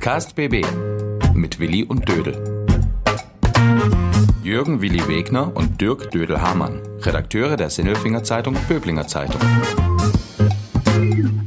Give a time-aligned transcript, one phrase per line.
[0.00, 0.64] Podcast BB
[1.34, 2.64] mit Willi und Dödel.
[4.42, 9.42] Jürgen Willi Wegner und Dirk Dödel-Hamann, Redakteure der Sinnelfinger Zeitung Böblinger Zeitung.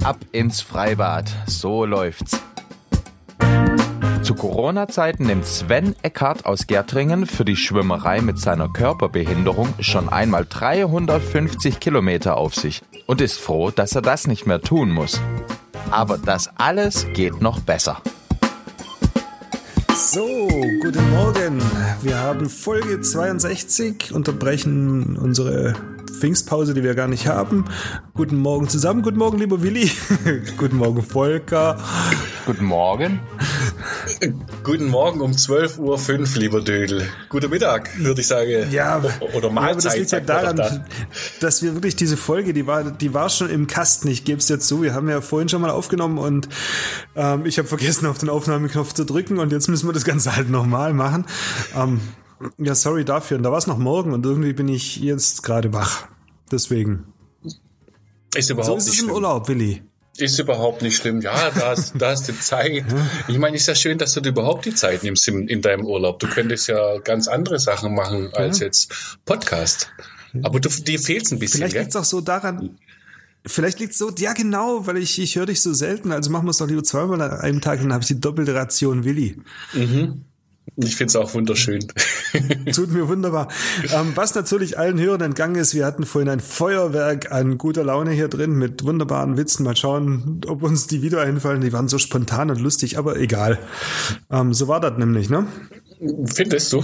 [0.04, 2.40] Ab ins Freibad, so läuft's.
[4.22, 10.46] Zu Corona-Zeiten nimmt Sven Eckhardt aus Gärtringen für die Schwimmerei mit seiner Körperbehinderung schon einmal
[10.48, 15.20] 350 Kilometer auf sich und ist froh, dass er das nicht mehr tun muss.
[15.90, 18.00] Aber das alles geht noch besser.
[20.14, 20.48] So,
[20.80, 21.60] guten Morgen.
[22.04, 25.74] Wir haben Folge 62, unterbrechen unsere
[26.24, 27.66] Pfingstpause, die wir gar nicht haben.
[28.14, 29.92] Guten Morgen zusammen, guten Morgen, lieber Willi.
[30.58, 31.78] guten Morgen, Volker.
[32.46, 33.20] Guten Morgen.
[34.64, 37.06] Guten Morgen um 12.05 Uhr, lieber Dödel.
[37.28, 38.72] Guten Mittag, würde ich sagen.
[38.72, 39.52] Ja, oder Mahlzeit.
[39.52, 40.86] Ja, aber das liegt ja daran, da.
[41.42, 44.08] dass wir wirklich diese Folge, die war, die war schon im Kasten.
[44.08, 44.82] Ich gebe es dir zu.
[44.82, 46.48] Wir haben ja vorhin schon mal aufgenommen und
[47.18, 50.38] ähm, ich habe vergessen, auf den Aufnahmeknopf zu drücken und jetzt müssen wir das Ganze
[50.38, 51.26] halt nochmal machen.
[51.76, 52.00] Ähm,
[52.58, 53.36] ja, sorry dafür.
[53.36, 56.08] Und da war es noch morgen und irgendwie bin ich jetzt gerade wach.
[56.54, 57.06] Deswegen.
[58.36, 59.84] Ist überhaupt so ist es im Urlaub, Willi.
[60.18, 61.22] Ist überhaupt nicht schlimm.
[61.22, 62.86] Ja, da hast, da hast du Zeit.
[63.28, 65.86] Ich meine, ist ja schön, dass du dir überhaupt die Zeit nimmst in, in deinem
[65.86, 66.20] Urlaub.
[66.20, 68.68] Du könntest ja ganz andere Sachen machen als ja.
[68.68, 69.90] jetzt Podcast.
[70.44, 71.58] Aber du, dir fehlt ein bisschen.
[71.58, 72.78] Vielleicht liegt es auch so daran,
[73.46, 76.46] Vielleicht liegt es so, ja genau, weil ich, ich höre dich so selten, also machen
[76.46, 79.36] wir es doch lieber zweimal an einem Tag, dann habe ich die doppelte Ration Willi.
[79.74, 80.24] Mhm.
[80.76, 81.88] Ich finde es auch wunderschön.
[82.74, 83.48] Tut mir wunderbar.
[83.92, 88.12] Ähm, was natürlich allen Hörern entgangen ist, wir hatten vorhin ein Feuerwerk an guter Laune
[88.12, 89.66] hier drin mit wunderbaren Witzen.
[89.66, 91.62] Mal schauen, ob uns die wieder einfallen.
[91.62, 93.60] Die waren so spontan und lustig, aber egal.
[94.32, 95.48] Ähm, so war das nämlich, ne?
[96.26, 96.84] Findest du?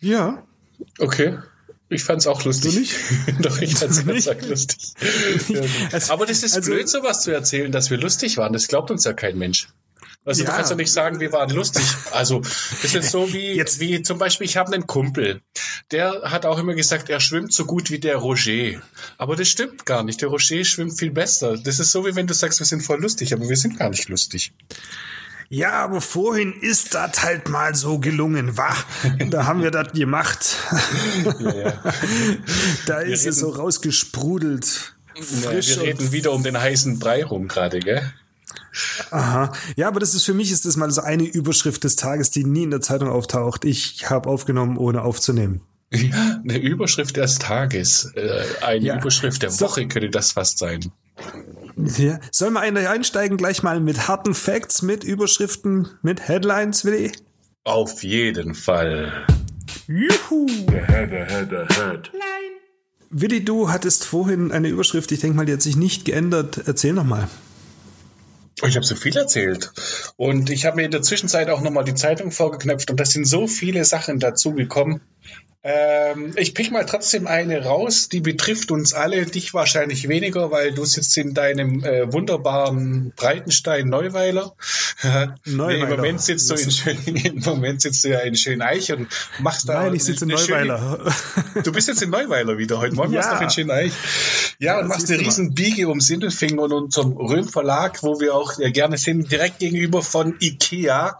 [0.00, 0.44] Ja.
[0.98, 1.38] Okay.
[1.90, 2.74] Ich fand's auch lustig.
[2.74, 2.96] Du nicht?
[3.40, 4.92] Doch, ich fand's ganz lustig.
[5.92, 8.52] also, aber das ist also, blöd, sowas zu erzählen, dass wir lustig waren.
[8.52, 9.68] Das glaubt uns ja kein Mensch.
[10.28, 10.50] Also ja.
[10.50, 11.82] du kannst ja nicht sagen, wir waren lustig.
[12.12, 12.42] Also
[12.82, 13.80] das ist so wie, Jetzt.
[13.80, 15.40] wie zum Beispiel, ich habe einen Kumpel,
[15.90, 18.82] der hat auch immer gesagt, er schwimmt so gut wie der Roger.
[19.16, 20.20] Aber das stimmt gar nicht.
[20.20, 21.56] Der Roger schwimmt viel besser.
[21.56, 23.88] Das ist so wie wenn du sagst, wir sind voll lustig, aber wir sind gar
[23.88, 24.52] nicht lustig.
[25.48, 28.76] Ja, aber vorhin ist das halt mal so gelungen, wa?
[29.30, 30.56] Da haben wir das gemacht.
[31.40, 31.82] Ja, ja.
[32.84, 34.94] da ist es so rausgesprudelt.
[35.14, 38.12] Frisch ja, wir reden wieder um den heißen Brei rum gerade, gell?
[39.10, 39.52] Aha.
[39.76, 42.44] Ja, aber das ist für mich ist das mal so eine Überschrift des Tages, die
[42.44, 43.64] nie in der Zeitung auftaucht.
[43.64, 45.62] Ich habe aufgenommen, ohne aufzunehmen.
[45.90, 48.98] Ja, eine Überschrift des Tages, äh, eine ja.
[48.98, 49.88] Überschrift der Woche so.
[49.88, 50.92] könnte das fast sein.
[51.76, 52.20] Ja.
[52.30, 57.12] Sollen wir einsteigen gleich mal mit harten Facts, mit Überschriften, mit Headlines, Willi?
[57.64, 59.26] Auf jeden Fall.
[59.86, 60.46] Juhu!
[60.68, 62.10] The head, the head, the head.
[63.10, 66.60] Willi, du hattest vorhin eine Überschrift, ich denke mal, die hat sich nicht geändert.
[66.66, 67.28] Erzähl noch mal.
[68.66, 69.72] Ich habe so viel erzählt.
[70.16, 73.24] Und ich habe mir in der Zwischenzeit auch nochmal die Zeitung vorgeknöpft und da sind
[73.24, 75.00] so viele Sachen dazu gekommen.
[75.70, 80.72] Ähm, ich pick mal trotzdem eine raus, die betrifft uns alle, dich wahrscheinlich weniger, weil
[80.72, 84.54] du sitzt in deinem äh, wunderbaren Breitenstein Neuweiler.
[85.44, 85.82] Neuweiler.
[85.82, 89.08] Im Moment sitzt du in schön, im Moment sitzt du ja in Schöneich und
[89.40, 89.82] machst da.
[89.82, 91.00] Nein, ich sitze in Neuweiler.
[91.04, 92.78] Schöne, du bist jetzt in Neuweiler wieder.
[92.78, 93.18] Heute Morgen ja.
[93.18, 93.92] warst du noch in Schöneich.
[94.58, 98.34] Ja, ja und machst eine riesen Biege um Sindelfingen und unserem Röhm Verlag, wo wir
[98.34, 101.18] auch äh, gerne sind, direkt gegenüber von Ikea.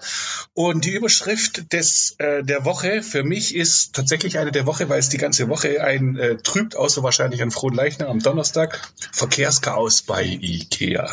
[0.55, 4.99] Und die Überschrift des, äh, der Woche für mich ist tatsächlich eine der Woche, weil
[4.99, 8.81] es die ganze Woche ein äh, trübt, außer wahrscheinlich an Frohen Leichnam am Donnerstag.
[9.13, 11.09] Verkehrschaos bei Ikea.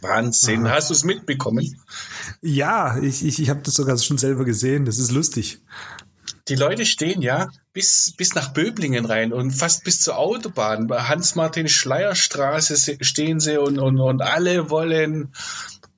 [0.00, 0.66] Wahnsinn.
[0.66, 0.76] Aha.
[0.76, 1.80] Hast du es mitbekommen?
[2.42, 4.84] Ja, ich, ich, ich habe das sogar schon selber gesehen.
[4.84, 5.60] Das ist lustig.
[6.48, 10.88] Die Leute stehen ja bis, bis nach Böblingen rein und fast bis zur Autobahn.
[10.88, 15.32] Bei Hans-Martin-Schleyer-Straße stehen sie und, und, und alle wollen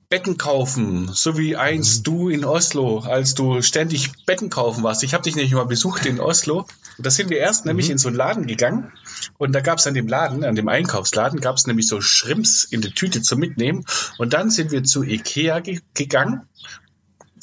[0.09, 2.03] Betten kaufen, so wie einst mhm.
[2.03, 5.03] du in Oslo, als du ständig Betten kaufen warst.
[5.03, 6.65] Ich habe dich nämlich mal besucht in Oslo.
[6.97, 7.71] Und da sind wir erst mhm.
[7.71, 8.93] nämlich in so einen Laden gegangen
[9.37, 12.63] und da gab es an dem Laden, an dem Einkaufsladen, gab es nämlich so Schrimps
[12.63, 13.85] in der Tüte zum Mitnehmen.
[14.17, 16.47] Und dann sind wir zu Ikea ge gegangen.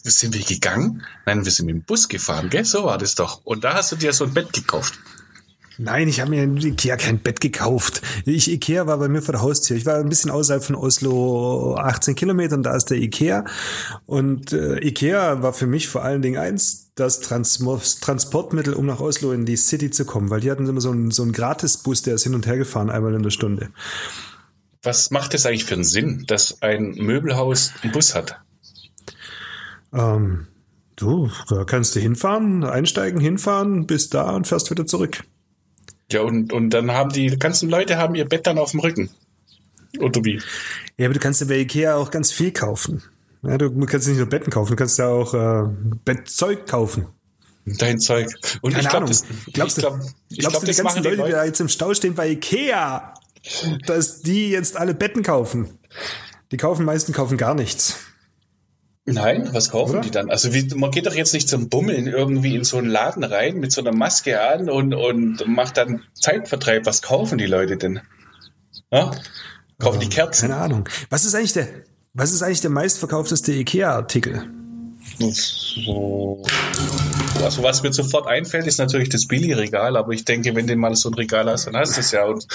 [0.03, 1.03] Sind wir gegangen?
[1.27, 2.65] Nein, wir sind mit dem Bus gefahren, gell?
[2.65, 3.43] So war das doch.
[3.45, 4.99] Und da hast du dir so ein Bett gekauft.
[5.77, 8.01] Nein, ich habe mir in Ikea kein Bett gekauft.
[8.25, 9.77] Ich, Ikea war bei mir vor der Haustür.
[9.77, 13.45] Ich war ein bisschen außerhalb von Oslo, 18 Kilometern, da ist der Ikea.
[14.07, 17.59] Und äh, Ikea war für mich vor allen Dingen eins, das Trans
[18.01, 21.11] Transportmittel, um nach Oslo in die City zu kommen, weil die hatten immer so einen,
[21.11, 23.71] so einen Gratisbus, der ist hin und her gefahren, einmal in der Stunde.
[24.83, 28.39] Was macht es eigentlich für einen Sinn, dass ein Möbelhaus einen Bus hat?
[29.93, 30.47] Ähm,
[30.95, 35.25] du, da kannst du hinfahren, einsteigen, hinfahren, bis da und fährst wieder zurück.
[36.15, 39.11] Ja, und, und dann haben die ganzen Leute haben ihr Bett dann auf dem Rücken.
[39.99, 40.41] Oder wie?
[40.97, 43.03] Ja, aber du kannst ja bei Ikea auch ganz viel kaufen.
[43.43, 45.69] Ja, du kannst nicht nur Betten kaufen, du kannst ja auch äh,
[46.05, 47.07] Bettzeug kaufen.
[47.67, 48.29] Dein Zeug.
[48.63, 51.09] Und Keine ich glaube, glaubst ich glaub, ich glaubst glaub, du, die ganzen machen die
[51.09, 51.33] Leute, die Leute.
[51.33, 53.15] da jetzt im Stau stehen bei Ikea,
[53.87, 55.79] dass die jetzt alle Betten kaufen?
[56.53, 57.99] Die kaufen meisten kaufen gar nichts.
[59.07, 60.01] Nein, was kaufen Oder?
[60.01, 60.31] die dann?
[60.31, 63.57] Also wie, man geht doch jetzt nicht zum Bummeln irgendwie in so einen Laden rein
[63.59, 66.87] mit so einer Maske an und, und macht dann Zeitvertreib.
[66.87, 68.01] Was kaufen die Leute denn?
[68.91, 69.11] Ja?
[69.79, 70.49] Kaufen die Kerzen?
[70.49, 70.89] Keine Ahnung.
[71.11, 71.69] Was ist eigentlich der,
[72.15, 74.49] was ist eigentlich der meistverkaufteste Ikea-Artikel?
[75.19, 76.43] So.
[77.45, 80.97] Also was mir sofort einfällt, ist natürlich das Billigregal, aber ich denke, wenn du mal
[80.97, 82.47] so ein Regal hast, dann hast du es ja und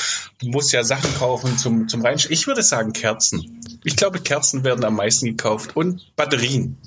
[0.42, 2.34] du musst ja Sachen kaufen zum, zum Reinstellen.
[2.34, 3.62] Ich würde sagen Kerzen.
[3.84, 6.78] Ich glaube, Kerzen werden am meisten gekauft und Batterien.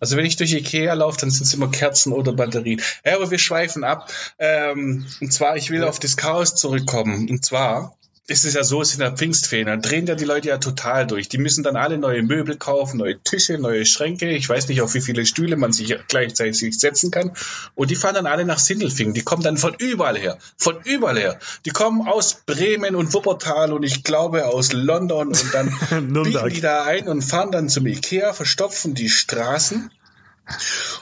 [0.00, 2.80] Also wenn ich durch Ikea laufe, dann sind es immer Kerzen oder Batterien.
[3.04, 4.10] Ja, aber wir schweifen ab.
[4.38, 7.28] Ähm, und zwar, ich will auf das Chaos zurückkommen.
[7.28, 7.96] Und zwar,
[8.28, 11.08] es ist ja so, es sind ja Pfingstferien, dann drehen ja die Leute ja total
[11.08, 11.28] durch.
[11.28, 14.30] Die müssen dann alle neue Möbel kaufen, neue Tische, neue Schränke.
[14.30, 17.32] Ich weiß nicht, auf wie viele Stühle man sich gleichzeitig setzen kann.
[17.74, 19.12] Und die fahren dann alle nach Sindelfingen.
[19.12, 20.38] Die kommen dann von überall her.
[20.56, 21.40] Von überall her.
[21.64, 25.74] Die kommen aus Bremen und Wuppertal und ich glaube aus London und dann
[26.22, 29.90] biegen die da ein und fahren dann zum Ikea, verstopfen die Straßen.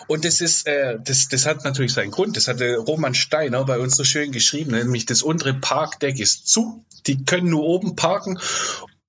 [0.06, 2.36] Und das ist, äh, das, das hat natürlich seinen Grund.
[2.36, 6.84] Das hatte Roman Steiner bei uns so schön geschrieben, nämlich das untere Parkdeck ist zu.
[7.06, 8.38] Die können nur oben parken.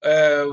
[0.01, 0.45] Äh,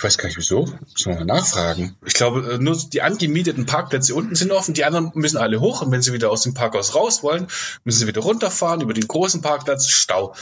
[0.00, 0.60] ich weiß gar nicht wieso.
[0.64, 1.94] Muss man mal nachfragen.
[2.06, 4.72] Ich glaube, äh, nur die angemieteten Parkplätze unten sind offen.
[4.72, 5.82] Die anderen müssen alle hoch.
[5.82, 7.48] Und wenn sie wieder aus dem Parkhaus raus wollen,
[7.84, 9.88] müssen sie wieder runterfahren über den großen Parkplatz.
[9.88, 10.34] Stau.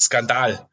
[0.00, 0.68] Skandal.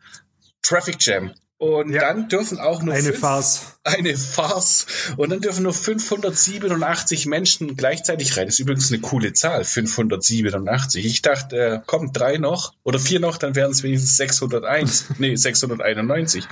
[0.63, 1.33] Traffic Jam.
[1.59, 1.99] Und Ja.
[2.13, 3.61] dann dürfen auch nur Eine fünf- Farce.
[3.83, 4.85] eine Farce.
[5.17, 8.45] Und dann dürfen nur 587 Menschen gleichzeitig rein.
[8.45, 11.05] Das ist übrigens eine coole Zahl, 587.
[11.05, 15.05] Ich dachte, äh, kommen drei noch oder vier noch, dann wären es wenigstens 601.
[15.19, 16.45] nee, 691.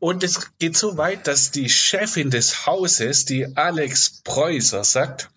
[0.00, 5.28] Und es geht so weit, dass die Chefin des Hauses, die Alex Preußer, sagt,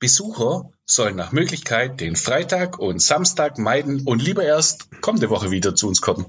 [0.00, 5.76] Besucher sollen nach Möglichkeit den Freitag und Samstag meiden und lieber erst kommende Woche wieder
[5.76, 6.26] zu uns kommen.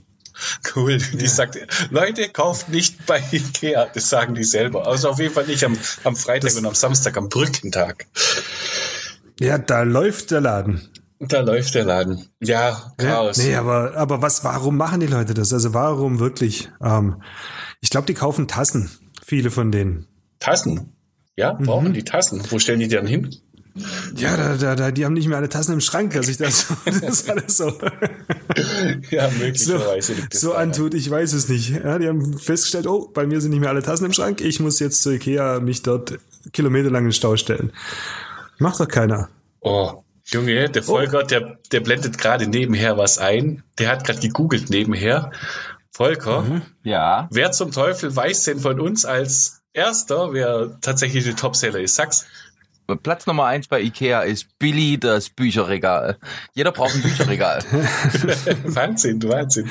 [0.76, 0.98] Cool.
[0.98, 1.58] Die sagt,
[1.92, 3.88] Leute, kauft nicht bei Ikea.
[3.94, 4.88] Das sagen die selber.
[4.88, 8.08] Also auf jeden Fall nicht am, am Freitag Das- und am Samstag, am Brückentag.
[9.40, 10.88] Ja, da läuft der Laden.
[11.20, 12.28] Da läuft der Laden.
[12.40, 13.38] Ja, Ja, Chaos.
[13.38, 15.54] nee, aber, aber was, warum machen die Leute das?
[15.54, 16.70] Also warum wirklich?
[16.84, 17.22] Ähm,
[17.80, 18.90] ich glaube, die kaufen Tassen.
[19.24, 20.08] Viele von denen.
[20.40, 20.94] Tassen.
[21.36, 21.66] Ja, Mhm.
[21.66, 22.42] brauchen die Tassen.
[22.50, 23.36] Wo stellen die die dann hin?
[24.16, 26.68] Ja, da, da, da, die haben nicht mehr alle Tassen im Schrank, dass ich das,
[26.86, 27.68] das alles so,
[29.10, 30.70] Ja, so, möglicherweise so daran.
[30.70, 30.94] antut.
[30.94, 31.70] Ich weiß es nicht.
[31.70, 34.42] Ja, die haben festgestellt, oh, bei mir sind nicht mehr alle Tassen im Schrank.
[34.42, 36.20] Ich muss jetzt zu Ikea mich dort
[36.52, 37.72] kilometerlang in den Stau stellen.
[38.58, 39.30] Macht doch keiner.
[39.62, 43.64] Oh, Junge, der Volker, der, der blendet gerade nebenher was ein.
[43.80, 45.32] Der hat gerade gegoogelt nebenher.
[45.92, 47.28] Volker, Ja.
[47.32, 51.96] wer zum Teufel weiß denn von uns als Erster, wer tatsächlich der Topseller ist?
[51.96, 52.26] Sag's.
[53.04, 56.18] Platz Nummer eins bei Ikea ist Billy, das Bücherregal.
[56.54, 57.64] Jeder braucht ein Bücherregal.
[58.66, 59.70] Wahnsinn, Wahnsinn.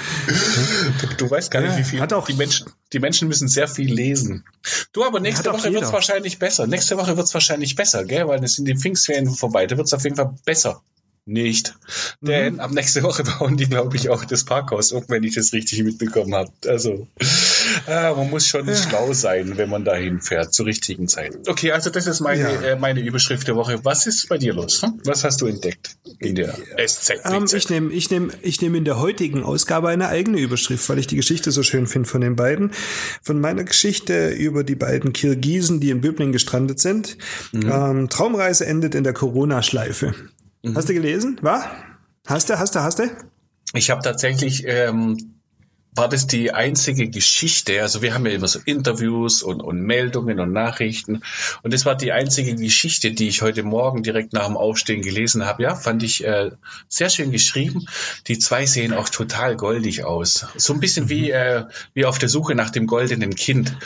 [1.01, 2.01] Du, du weißt gar nicht, Ja, wie viel.
[2.01, 4.45] hat auch- die, Menschen, die Menschen müssen sehr viel lesen.
[4.93, 5.81] Du, aber nächste Woche jeder.
[5.83, 6.67] wird's wahrscheinlich besser.
[6.67, 8.27] Nächste Woche wird's wahrscheinlich besser, gell?
[8.27, 9.67] Weil es sind die Pfingstferien vorbei.
[9.67, 10.83] Da wird's auf jeden Fall besser.
[11.31, 11.77] Nicht.
[12.21, 15.53] Denn ab nächste Woche bauen die, glaube ich, auch das Parkhaus um, wenn ich das
[15.53, 16.51] richtig mitbekommen habe.
[16.67, 17.07] Also,
[17.87, 21.37] ah, man muss schon schlau sein, wenn man dahin fährt, zur richtigen Zeit.
[21.49, 22.61] Okay, also das ist meine, Ja.
[22.63, 23.79] äh, meine Überschrift der Woche.
[23.85, 24.83] Was ist bei dir los?
[24.83, 25.01] Hm?
[25.05, 26.53] Was hast du entdeckt in der
[26.85, 27.13] SZ?
[27.25, 30.99] Ähm, ich nehme ich nehm, ich nehm in der heutigen Ausgabe eine eigene Überschrift, weil
[30.99, 32.73] ich die Geschichte so schön finde von den beiden.
[33.23, 37.17] Von meiner Geschichte über die beiden Kirgisen, die in Böbling gestrandet sind.
[37.55, 40.13] Ähm, Traumreise endet in der Corona-Schleife.
[40.75, 41.39] Hast du gelesen?
[41.43, 41.65] Was?
[42.27, 43.05] Hast du, hast du, hast du?
[43.75, 45.40] Ich habe tatsächlich, ähm,
[45.95, 50.39] war das die einzige Geschichte, also wir haben ja immer so Interviews und, und Meldungen
[50.39, 51.23] und Nachrichten
[51.63, 55.45] und das war die einzige Geschichte, die ich heute Morgen direkt nach dem Aufstehen gelesen
[55.47, 55.63] habe.
[55.65, 56.51] Ja, fand ich äh,
[56.89, 57.87] sehr schön geschrieben.
[58.29, 60.47] Die zwei sehen auch total goldig aus.
[60.57, 63.77] So ein bisschen wie, äh, wie auf der Suche nach dem goldenen Kind.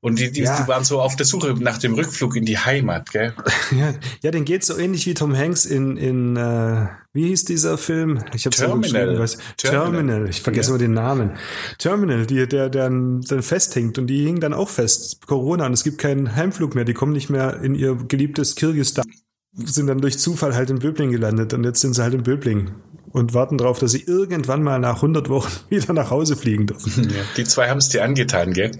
[0.00, 0.60] Und die, die, Ja.
[0.60, 3.32] die waren so auf der Suche nach dem Rückflug in die Heimat, gell?
[3.70, 7.78] Ja, ja, den geht so ähnlich wie Tom Hanks in, in äh, wie hieß dieser
[7.78, 8.24] Film?
[8.34, 9.18] Ich habe Terminal.
[9.18, 9.38] Was.
[9.56, 9.92] Terminal.
[9.92, 10.28] Terminal.
[10.28, 10.74] Ich vergesse Ja.
[10.76, 11.30] immer den Namen.
[11.78, 15.26] Terminal, die, der, der dann, festhängt und die hingen dann auch fest.
[15.26, 16.84] Corona und es gibt keinen Heimflug mehr.
[16.84, 19.04] Die kommen nicht mehr in ihr geliebtes Kirgisistan.
[19.52, 22.70] Sind dann durch Zufall halt in Böbling gelandet und jetzt sind sie halt in Böbling
[23.14, 27.08] und warten darauf, dass sie irgendwann mal nach 100 Wochen wieder nach Hause fliegen dürfen.
[27.14, 28.72] Ja, die zwei haben es dir angetan, gell?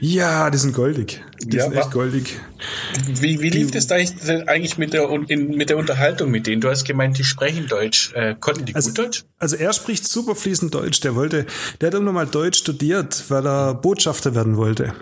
[0.00, 1.22] Ja, die sind goldig.
[1.42, 2.38] Die Ja, sind echt goldig.
[3.08, 6.60] Wie, wie lief das da eigentlich- mit der, in, mit der Unterhaltung mit denen?
[6.60, 8.12] Du hast gemeint, die sprechen Deutsch.
[8.14, 9.24] Äh, konnten die Also- gut Deutsch?
[9.38, 11.00] Also er spricht super fließend Deutsch.
[11.00, 11.46] Der wollte,
[11.80, 14.92] der hat irgendwann mal Deutsch studiert, weil er Botschafter werden wollte.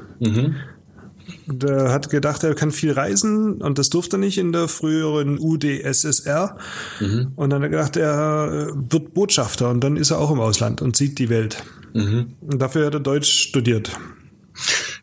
[1.50, 5.38] Der hat gedacht, er kann viel reisen und das durfte er nicht in der früheren
[5.38, 6.58] UdSSR.
[7.00, 7.32] Mhm.
[7.36, 10.82] Und dann hat er gedacht, er wird Botschafter und dann ist er auch im Ausland
[10.82, 11.62] und sieht die Welt.
[11.94, 12.34] Mhm.
[12.40, 13.92] Und dafür hat er Deutsch studiert.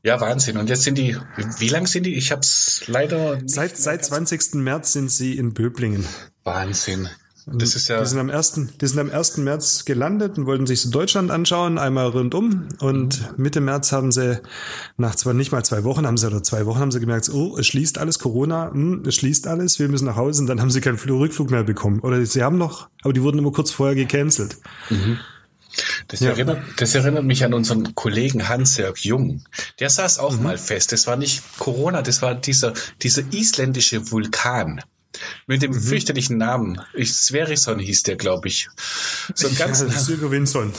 [0.03, 0.57] Ja, Wahnsinn.
[0.57, 1.17] Und jetzt sind die,
[1.57, 2.13] wie lang sind die?
[2.13, 3.39] Ich habe es leider.
[3.45, 4.55] Seit, seit 20.
[4.55, 6.05] März sind sie in Böblingen.
[6.43, 7.09] Wahnsinn.
[7.47, 7.99] Das ist ja.
[7.99, 9.37] Die sind am ersten, die sind am 1.
[9.37, 12.67] März gelandet und wollten sich so Deutschland anschauen, einmal rundum.
[12.79, 14.41] Und Mitte März haben sie,
[14.97, 17.55] nach zwar nicht mal zwei Wochen, haben sie oder zwei Wochen haben sie gemerkt, oh,
[17.57, 20.71] es schließt alles, Corona, hm, es schließt alles, wir müssen nach Hause und dann haben
[20.71, 21.99] sie keinen Rückflug mehr bekommen.
[21.99, 24.57] Oder sie haben noch, aber die wurden immer kurz vorher gecancelt.
[24.89, 25.19] Mhm.
[26.07, 26.29] Das, ja.
[26.29, 29.43] erinnert, das erinnert mich an unseren Kollegen Hans-Jörg Jung.
[29.79, 30.43] Der saß auch mhm.
[30.43, 30.93] mal fest.
[30.93, 34.81] Das war nicht Corona, das war dieser, dieser isländische Vulkan.
[35.47, 35.79] Mit dem mhm.
[35.79, 36.81] fürchterlichen Namen.
[37.03, 38.69] Sverison hieß der, glaube ich.
[39.33, 40.73] So ein ganz ja, Winson.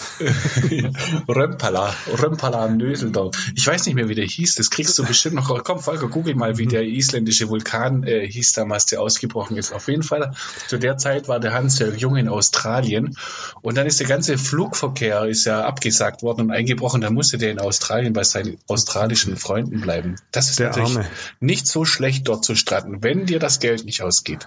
[1.28, 1.94] Römpala.
[2.22, 3.36] Römpala Nöseldorf.
[3.54, 4.54] Ich weiß nicht mehr, wie der hieß.
[4.56, 5.62] Das kriegst du bestimmt noch.
[5.64, 6.70] Komm, Volker, google mal, wie mhm.
[6.70, 9.72] der isländische Vulkan äh, hieß damals, der ausgebrochen ist.
[9.72, 10.34] Auf jeden Fall,
[10.68, 13.16] zu der Zeit war der Hans-Jörg Jung in Australien.
[13.62, 17.00] Und dann ist der ganze Flugverkehr ist ja abgesagt worden und eingebrochen.
[17.00, 20.16] Da musste der in Australien bei seinen australischen Freunden bleiben.
[20.32, 21.08] Das ist der natürlich Arme.
[21.40, 24.46] nicht so schlecht, dort zu stranden, wenn dir das Geld nicht ausgeht geht.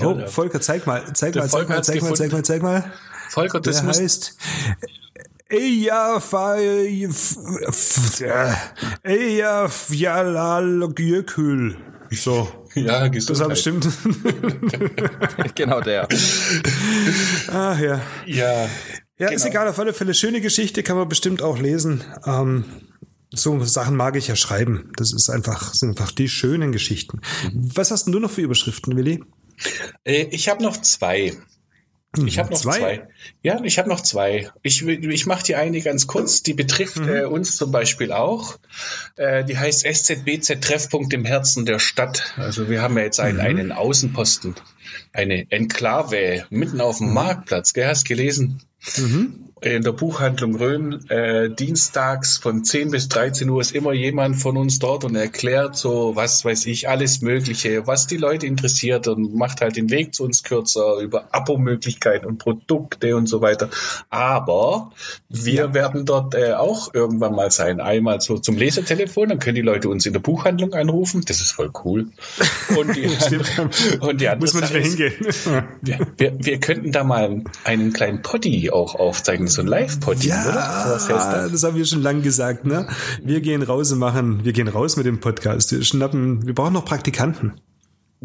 [0.00, 2.92] Oh, Volker, zeig mal, zeig mal, zeig mal, zeig mal, zeig mal, zeig mal.
[3.30, 4.36] Volker, das Der heißt
[5.48, 6.20] Eja
[9.02, 10.94] Eja Fjalal
[12.10, 12.48] So.
[12.74, 13.50] Ja, Gesundheit.
[13.50, 13.88] Das stimmt.
[15.54, 16.08] genau der.
[17.50, 18.02] Ach ja.
[18.26, 18.68] Ja.
[19.18, 19.32] Ja, genau.
[19.32, 22.04] ist egal, auf alle Fälle schöne Geschichte, kann man bestimmt auch lesen.
[22.26, 22.64] Ähm,
[23.30, 24.92] so Sachen mag ich ja schreiben.
[24.96, 27.20] Das ist einfach, sind einfach die schönen Geschichten.
[27.44, 27.70] Mhm.
[27.74, 29.22] Was hast denn du noch für Überschriften, Willi?
[30.04, 31.32] Äh, ich habe noch zwei.
[32.24, 32.78] Ich habe noch zwei?
[32.78, 33.08] zwei.
[33.42, 34.50] Ja, ich habe noch zwei.
[34.62, 36.42] Ich, ich mache die eine ganz kurz.
[36.42, 37.08] Die betrifft mhm.
[37.08, 38.58] äh, uns zum Beispiel auch.
[39.16, 42.32] Äh, die heißt SZBZ Treffpunkt im Herzen der Stadt.
[42.36, 43.44] Also wir haben ja jetzt einen, mhm.
[43.44, 44.54] einen Außenposten,
[45.12, 47.14] eine Enklave mitten auf dem mhm.
[47.14, 47.74] Marktplatz.
[47.74, 48.62] Gell, hast gelesen?
[48.96, 54.36] Mhm in der Buchhandlung Röhm äh, dienstags von 10 bis 13 Uhr ist immer jemand
[54.36, 59.08] von uns dort und erklärt so, was weiß ich, alles Mögliche, was die Leute interessiert
[59.08, 63.70] und macht halt den Weg zu uns kürzer über Abo-Möglichkeiten und Produkte und so weiter.
[64.10, 64.92] Aber
[65.30, 65.74] wir ja.
[65.74, 67.80] werden dort äh, auch irgendwann mal sein.
[67.80, 71.22] Einmal so zum Lesetelefon, dann können die Leute uns in der Buchhandlung anrufen.
[71.26, 72.08] Das ist voll cool.
[72.76, 73.06] Und die,
[74.00, 75.14] und die andere Muss man nicht mehr hingehen.
[75.80, 80.44] wir, wir, wir könnten da mal einen kleinen Poddy auch aufzeigen so ein Live-Poddy, ja,
[80.44, 80.56] oder?
[80.56, 81.52] Was heißt das?
[81.52, 82.88] das haben wir schon lange gesagt, ne?
[83.22, 85.72] Wir gehen raus und machen, wir gehen raus mit dem Podcast.
[85.72, 87.60] Wir schnappen, wir brauchen noch Praktikanten.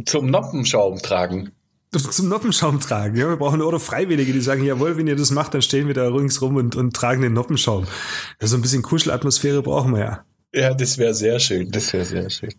[0.05, 1.51] Zum Noppenschaum tragen.
[1.91, 3.27] Zum Noppenschaum tragen, ja.
[3.27, 6.07] Wir brauchen oder Freiwillige, die sagen, jawohl, wenn ihr das macht, dann stehen wir da
[6.07, 7.85] ringsrum und, und tragen den Noppenschaum.
[8.41, 10.25] Ja, so ein bisschen Kuschelatmosphäre brauchen wir ja.
[10.53, 11.71] Ja, das wäre sehr schön.
[11.71, 12.53] Das wäre sehr schön.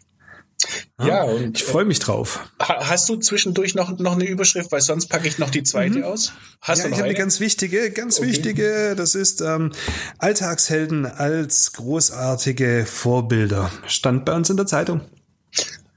[1.01, 2.49] Ja, und ich freue mich drauf.
[2.59, 6.05] Hast du zwischendurch noch, noch eine Überschrift, weil sonst packe ich noch die zweite mhm.
[6.05, 6.33] aus?
[6.61, 8.29] Hast ja, du noch ich habe eine ganz wichtige, ganz okay.
[8.29, 9.73] wichtige, das ist ähm,
[10.19, 13.71] Alltagshelden als großartige Vorbilder.
[13.87, 15.01] Stand bei uns in der Zeitung.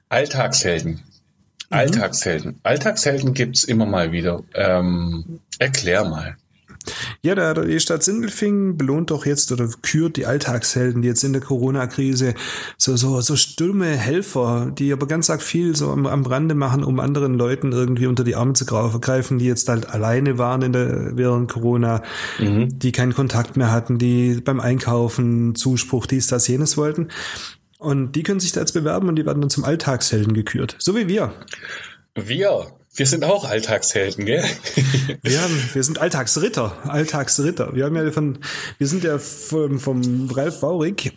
[0.09, 0.91] Alltagshelden.
[0.91, 1.01] Mhm.
[1.69, 2.59] Alltagshelden.
[2.63, 4.43] Alltagshelden gibt's immer mal wieder.
[4.53, 6.37] Ähm, erklär mal.
[7.21, 11.33] Ja, da, die Stadt Sindelfingen belohnt doch jetzt oder kürt die Alltagshelden, die jetzt in
[11.33, 12.33] der Corona-Krise
[12.77, 16.83] so, so, so stumme Helfer, die aber ganz arg viel so am, am Rande machen,
[16.83, 20.73] um anderen Leuten irgendwie unter die Arme zu greifen, die jetzt halt alleine waren in
[20.73, 22.03] der, während Corona,
[22.39, 22.77] mhm.
[22.77, 27.09] die keinen Kontakt mehr hatten, die beim Einkaufen Zuspruch dies, das, jenes wollten.
[27.77, 30.75] Und die können sich da jetzt bewerben und die werden dann zum Alltagshelden gekürt.
[30.79, 31.33] So wie wir.
[32.15, 32.67] Wir.
[32.95, 34.43] Wir sind auch Alltagshelden, gell?
[35.21, 37.75] wir, haben, wir sind Alltagsritter, Alltagsritter.
[37.75, 38.39] Wir haben ja von,
[38.77, 41.13] wir sind ja vom, vom Ralf Waurig,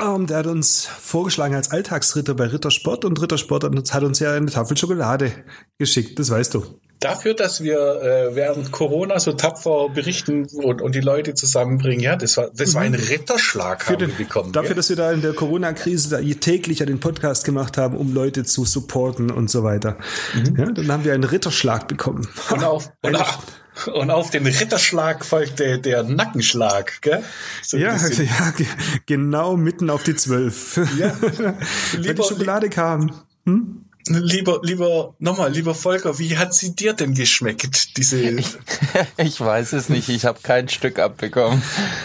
[0.00, 4.46] ähm, der hat uns vorgeschlagen als Alltagsritter bei Rittersport und Rittersport hat uns ja eine
[4.46, 5.32] Tafel Schokolade
[5.78, 6.64] geschickt, das weißt du
[7.00, 12.16] dafür, dass wir äh, während Corona so tapfer berichten und, und die Leute zusammenbringen, ja,
[12.16, 12.98] das war, das war ein mhm.
[12.98, 14.52] Ritterschlag Für haben den, wir bekommen.
[14.52, 14.76] Dafür, ja.
[14.76, 18.44] dass wir da in der Corona-Krise da täglich ja den Podcast gemacht haben, um Leute
[18.44, 19.96] zu supporten und so weiter.
[20.34, 20.56] Mhm.
[20.56, 22.28] Ja, dann haben wir einen Ritterschlag bekommen.
[22.50, 23.38] Und auf, und auf,
[23.86, 27.22] und auf den Ritterschlag folgte der Nackenschlag, gell?
[27.62, 28.52] So ja, ja,
[29.06, 30.80] genau mitten auf die zwölf.
[30.98, 31.16] Ja.
[31.92, 33.12] Wenn die Schokolade kam.
[33.46, 33.87] Hm?
[34.08, 38.18] Lieber, lieber, nochmal, lieber Volker, wie hat sie dir denn geschmeckt, diese?
[38.38, 38.56] Ich,
[39.16, 41.62] ich weiß es nicht, ich habe kein Stück abbekommen.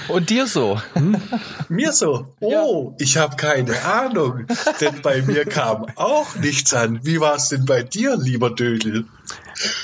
[0.08, 0.82] Und dir so?
[0.94, 1.22] Hm?
[1.70, 2.28] Mir so?
[2.40, 2.96] Oh, ja.
[3.00, 4.46] ich habe keine Ahnung,
[4.82, 7.00] denn bei mir kam auch nichts an.
[7.04, 9.06] Wie war es denn bei dir, lieber Dödel?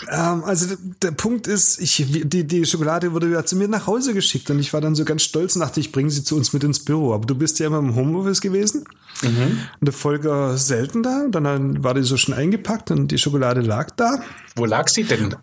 [0.10, 4.14] Ähm, also der Punkt ist, ich, die, die Schokolade wurde ja zu mir nach Hause
[4.14, 6.54] geschickt und ich war dann so ganz stolz und dachte, ich bringe sie zu uns
[6.54, 7.14] mit ins Büro.
[7.14, 8.86] Aber du bist ja immer im Homeoffice gewesen.
[9.22, 9.60] Mhm.
[9.80, 11.24] Und der Volker selten da.
[11.26, 14.22] Und dann war die so schon eingepackt und die Schokolade lag da.
[14.56, 15.36] Wo lag sie denn?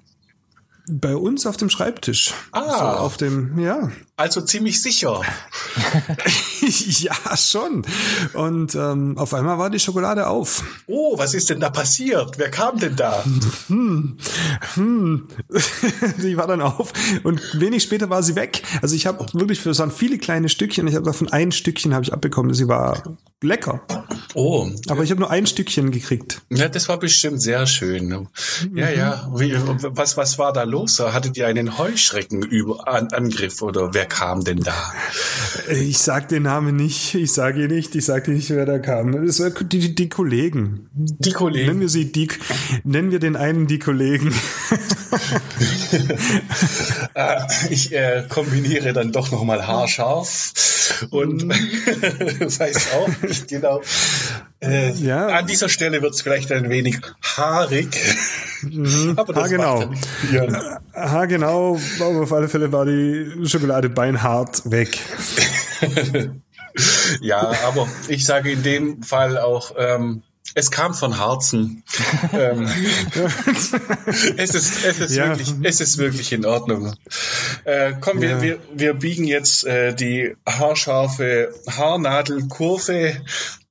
[0.88, 2.32] Bei uns auf dem Schreibtisch.
[2.52, 2.78] Ah.
[2.78, 3.90] So auf dem, ja.
[4.18, 5.20] Also ziemlich sicher.
[7.00, 7.84] ja, schon.
[8.32, 10.64] Und ähm, auf einmal war die Schokolade auf.
[10.86, 12.38] Oh, was ist denn da passiert?
[12.38, 13.22] Wer kam denn da?
[13.68, 14.16] Hm,
[14.74, 15.28] hm.
[16.22, 16.94] die war dann auf
[17.24, 18.62] und wenig später war sie weg.
[18.80, 20.88] Also ich habe wirklich, es waren viele kleine Stückchen.
[20.88, 22.54] Ich habe davon ein Stückchen habe ich abbekommen.
[22.54, 23.82] Sie war lecker.
[24.34, 24.66] Oh.
[24.88, 26.40] Aber ich habe nur ein Stückchen gekriegt.
[26.48, 28.28] Ja, das war bestimmt sehr schön.
[28.74, 29.30] Ja, ja.
[29.34, 31.00] Wie, was, was war da los?
[31.00, 34.92] Hattet ihr einen Heuschreckenangriff oder wer kam denn da?
[35.70, 37.14] Ich sag den Namen nicht.
[37.14, 37.94] Ich sage ihr nicht.
[37.94, 39.14] Ich sage nicht, wer da kam.
[39.24, 40.88] Es war die, die, die Kollegen.
[40.94, 41.66] Die Kollegen.
[41.66, 42.28] Nennen wir sie die,
[42.84, 44.32] nennen wir den einen die Kollegen.
[47.14, 50.52] Ah, ich äh, kombiniere dann doch nochmal haarscharf
[51.10, 51.50] und mhm.
[52.40, 53.80] weiß auch nicht genau.
[54.60, 55.26] Äh, ja.
[55.28, 57.98] An dieser Stelle wird es vielleicht ein wenig haarig.
[58.62, 59.14] Mhm.
[59.16, 59.90] Aber das genau.
[60.32, 60.80] Ja.
[60.94, 61.78] Ha, genau.
[62.00, 64.98] Aber auf alle Fälle war die Schokolade beinhart weg.
[67.20, 70.22] ja, aber ich sage in dem Fall auch, ähm,
[70.54, 71.82] es kam von Herzen.
[72.32, 72.66] ähm,
[74.36, 75.28] es ist, es ist ja.
[75.28, 76.94] wirklich, es ist wirklich in Ordnung.
[77.64, 78.40] Äh, komm, ja.
[78.40, 83.20] wir, wir, wir biegen jetzt äh, die haarscharfe Haarnadelkurve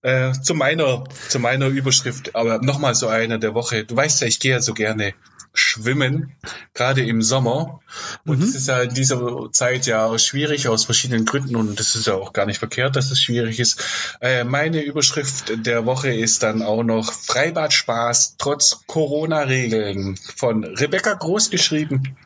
[0.02, 2.36] äh, zu meiner, zu meiner Überschrift.
[2.36, 3.86] Aber nochmal so eine der Woche.
[3.86, 5.14] Du weißt ja, ich gehe ja so gerne
[5.56, 6.36] schwimmen,
[6.74, 7.82] gerade im Sommer.
[8.26, 8.56] Und es mhm.
[8.56, 12.34] ist ja in dieser Zeit ja schwierig aus verschiedenen Gründen und das ist ja auch
[12.34, 13.84] gar nicht verkehrt, dass es schwierig ist.
[14.22, 21.50] Äh, meine Überschrift der Woche ist dann auch noch Freibad-Spaß trotz Corona-Regeln von Rebecca Groß
[21.50, 22.18] geschrieben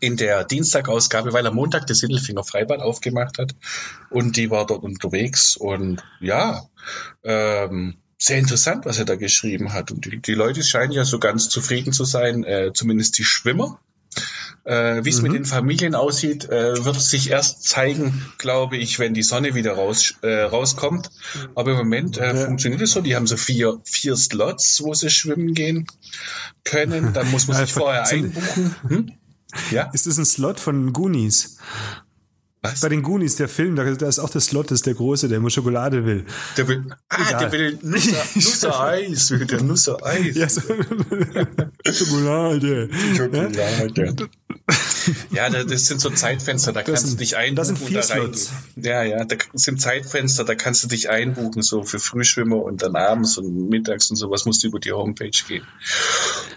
[0.00, 3.54] in der Dienstagausgabe, weil am Montag das Sindelfinger Freibad aufgemacht hat
[4.10, 6.62] und die war dort unterwegs und ja,
[7.22, 9.90] ähm, sehr interessant, was er da geschrieben hat.
[9.90, 13.78] Und die, die Leute scheinen ja so ganz zufrieden zu sein, äh, zumindest die Schwimmer.
[14.64, 15.24] Äh, Wie es mhm.
[15.24, 19.74] mit den Familien aussieht, äh, wird sich erst zeigen, glaube ich, wenn die Sonne wieder
[19.74, 21.10] raus, äh, rauskommt.
[21.54, 22.46] Aber im Moment äh, ja.
[22.46, 23.02] funktioniert es so.
[23.02, 25.86] Die haben so vier, vier Slots, wo sie schwimmen gehen
[26.64, 27.12] können.
[27.12, 28.74] Dann muss man sich vorher einbuchen.
[28.88, 29.12] Hm?
[29.70, 29.90] Ja?
[29.92, 31.58] Ist das ein Slot von Goonies?
[32.64, 32.80] Was?
[32.80, 35.28] Bei den Goonies, der Film, da, da ist auch der Slot, das ist der Große,
[35.28, 36.24] der immer Schokolade will.
[36.56, 37.40] Der will, ah, Egal.
[37.40, 40.34] der will Nusser, Nusser Eis, will der Nusser Eis.
[40.34, 40.62] Ja, so,
[41.92, 42.88] Schokolade.
[43.14, 44.16] Schokolade.
[45.30, 47.56] Ja, das sind so Zeitfenster, da das kannst sind, du dich einbuchen.
[47.56, 48.50] Das sind vier Slots.
[48.76, 52.96] Ja, ja, da sind Zeitfenster, da kannst du dich einbuchen, so für Frühschwimmer und dann
[52.96, 55.66] abends und mittags und sowas musst du über die Homepage gehen.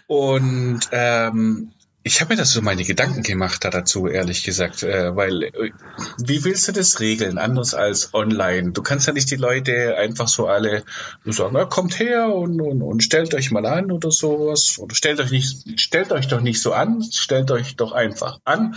[0.07, 1.73] Und ähm,
[2.07, 5.71] ich habe mir das so meine Gedanken gemacht da dazu, ehrlich gesagt, äh, weil äh,
[6.17, 8.71] wie willst du das regeln, anders als online?
[8.71, 10.83] Du kannst ja nicht die Leute einfach so alle
[11.25, 14.77] sagen, ja, kommt her und, und, und stellt euch mal an oder sowas.
[14.79, 18.75] Oder stellt euch nicht, stellt euch doch nicht so an, stellt euch doch einfach an.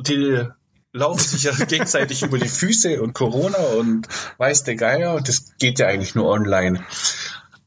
[0.00, 0.46] Die
[0.92, 4.06] laufen sich ja gegenseitig über die Füße und Corona und
[4.38, 6.84] weiß der Geier, das geht ja eigentlich nur online.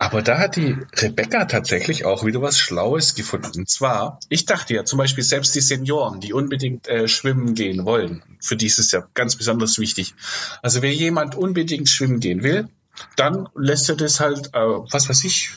[0.02, 3.60] Aber da hat die Rebecca tatsächlich auch wieder was Schlaues gefunden.
[3.60, 7.84] Und zwar, ich dachte ja zum Beispiel selbst die Senioren, die unbedingt äh, schwimmen gehen
[7.86, 10.16] wollen, für die ist es ja ganz besonders wichtig.
[10.62, 12.70] Also wer jemand unbedingt schwimmen gehen will,
[13.18, 15.52] dann lässt er das halt, äh, was weiß ich,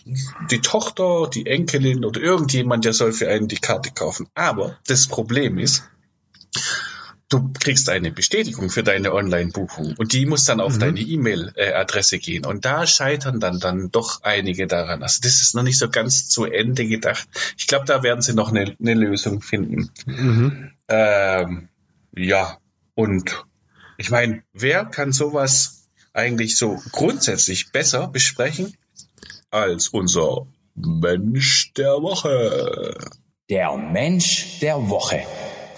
[0.50, 4.26] die Tochter, die Enkelin oder irgendjemand, der soll für einen die Karte kaufen.
[4.34, 5.84] Aber das Problem ist,
[7.32, 10.80] du kriegst eine Bestätigung für deine Online-Buchung und die muss dann auf mhm.
[10.80, 12.44] deine E-Mail-Adresse gehen.
[12.44, 15.02] Und da scheitern dann, dann doch einige daran.
[15.02, 17.26] Also das ist noch nicht so ganz zu Ende gedacht.
[17.56, 19.90] Ich glaube, da werden sie noch eine, eine Lösung finden.
[20.06, 20.72] Mhm.
[20.88, 21.68] Ähm,
[22.14, 22.58] ja,
[22.94, 23.44] und
[23.96, 28.76] ich meine, wer kann sowas eigentlich so grundsätzlich besser besprechen
[29.50, 32.98] als unser Mensch der Woche?
[33.48, 35.22] Der Mensch der Woche.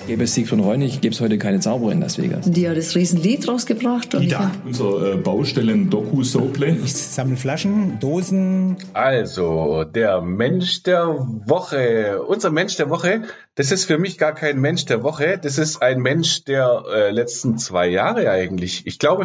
[0.07, 2.51] Gäbe es Siegfried Reunig, gäbe es heute keine Zauberer in Las Vegas.
[2.51, 4.15] Die hat das Riesenlied rausgebracht.
[4.15, 4.51] Und ja.
[4.67, 6.77] Unser äh, Baustellen-Doku-Sople.
[6.85, 8.77] Ich sammle Flaschen, Dosen.
[8.93, 11.07] Also, der Mensch der
[11.47, 12.23] Woche.
[12.23, 13.23] Unser Mensch der Woche,
[13.55, 15.39] das ist für mich gar kein Mensch der Woche.
[15.43, 18.87] Das ist ein Mensch der äh, letzten zwei Jahre eigentlich.
[18.87, 19.25] Ich glaube,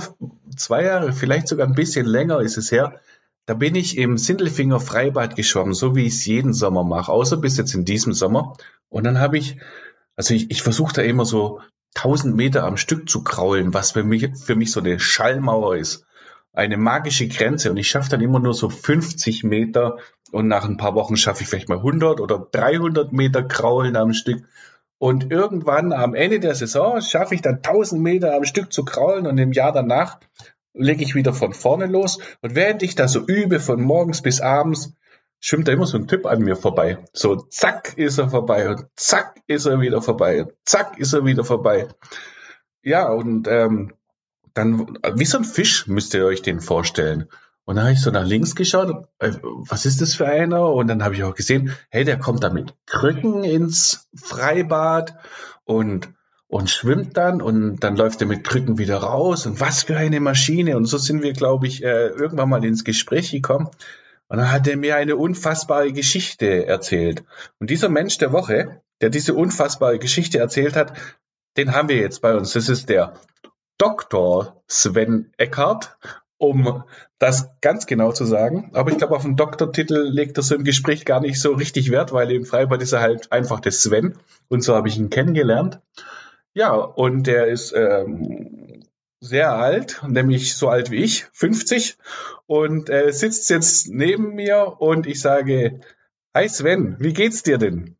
[0.56, 3.02] zwei Jahre, vielleicht sogar ein bisschen länger ist es her.
[3.46, 7.36] Da bin ich im Sindelfinger Freibad geschwommen, so wie ich es jeden Sommer mache, außer
[7.36, 8.56] bis jetzt in diesem Sommer.
[8.90, 9.58] Und dann habe ich
[10.20, 11.62] also ich, ich versuche da immer so
[11.96, 16.06] tausend Meter am Stück zu kraulen, was für mich, für mich so eine Schallmauer ist.
[16.52, 19.98] eine magische Grenze und ich schaffe dann immer nur so 50 Meter
[20.34, 24.12] und nach ein paar Wochen schaffe ich vielleicht mal 100 oder 300 Meter Kraulen am
[24.12, 24.44] Stück.
[24.98, 29.26] Und irgendwann am Ende der Saison schaffe ich dann 1000 Meter am Stück zu kraulen
[29.26, 30.20] und im Jahr danach
[30.74, 32.20] lege ich wieder von vorne los.
[32.42, 34.92] Und während ich da so übe, von morgens bis abends,
[35.40, 37.00] schwimmt da immer so ein Typ an mir vorbei.
[37.14, 41.26] So, zack, ist er vorbei und zack, ist er wieder vorbei und zack, ist er
[41.26, 41.88] wieder vorbei.
[42.84, 43.94] Ja, und ähm,
[44.54, 47.30] dann, wie so ein Fisch müsst ihr euch den vorstellen.
[47.66, 50.70] Und dann habe ich so nach links geschaut, äh, was ist das für einer?
[50.70, 55.14] Und dann habe ich auch gesehen, hey, der kommt da mit Krücken ins Freibad
[55.66, 56.10] und,
[56.48, 60.20] und schwimmt dann und dann läuft er mit Krücken wieder raus und was für eine
[60.20, 60.78] Maschine.
[60.78, 63.70] Und so sind wir, glaube ich, äh, irgendwann mal ins Gespräch gekommen.
[64.30, 67.24] Und dann hat er mir eine unfassbare Geschichte erzählt.
[67.60, 70.94] Und dieser Mensch der Woche, der diese unfassbare Geschichte erzählt hat,
[71.58, 72.54] den haben wir jetzt bei uns.
[72.54, 73.16] Das ist der
[73.78, 74.62] Dr.
[74.68, 75.98] Sven Eckhardt
[76.40, 76.84] um
[77.20, 78.72] das ganz genau zu sagen.
[78.74, 81.92] Aber ich glaube, auf den Doktortitel legt er so im Gespräch gar nicht so richtig
[81.92, 84.16] Wert, weil im Freibad ist er halt einfach der Sven.
[84.48, 85.82] Und so habe ich ihn kennengelernt.
[86.54, 88.59] Ja, und der ist ähm,
[89.22, 91.98] sehr alt, nämlich so alt wie ich, 50.
[92.48, 95.82] Und er sitzt jetzt neben mir und ich sage,
[96.34, 97.98] Hi Sven, wie geht's dir denn?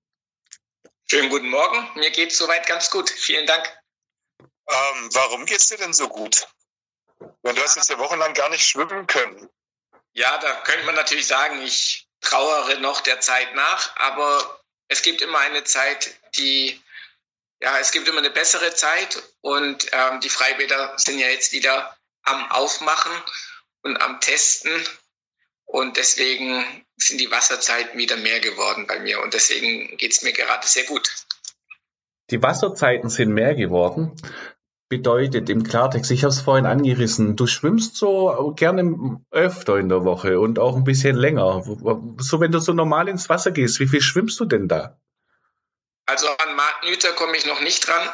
[1.10, 3.10] Schönen guten Morgen, mir geht's soweit ganz gut.
[3.10, 3.66] Vielen Dank.
[4.40, 6.48] Ähm, warum geht's dir denn so gut?
[7.42, 9.50] Wenn du hast jetzt ja wochenlang gar nicht schwimmen können.
[10.14, 15.22] Ja, da könnte man natürlich sagen, ich trauere noch der Zeit nach, aber es gibt
[15.22, 16.80] immer eine Zeit, die,
[17.62, 21.96] ja, es gibt immer eine bessere Zeit und ähm, die Freibäder sind ja jetzt wieder
[22.24, 23.12] am Aufmachen
[23.84, 24.72] und am Testen
[25.66, 26.64] und deswegen
[26.98, 30.84] sind die Wasserzeiten wieder mehr geworden bei mir und deswegen geht es mir gerade sehr
[30.86, 31.10] gut.
[32.30, 34.16] Die Wasserzeiten sind mehr geworden
[34.90, 36.12] bedeutet im Klartext?
[36.12, 37.36] Ich habe es vorhin angerissen.
[37.36, 41.64] Du schwimmst so gerne öfter in der Woche und auch ein bisschen länger.
[42.18, 45.00] So, wenn du so normal ins Wasser gehst, wie viel schwimmst du denn da?
[46.10, 48.10] Also an Marc Nüter komme ich noch nicht dran,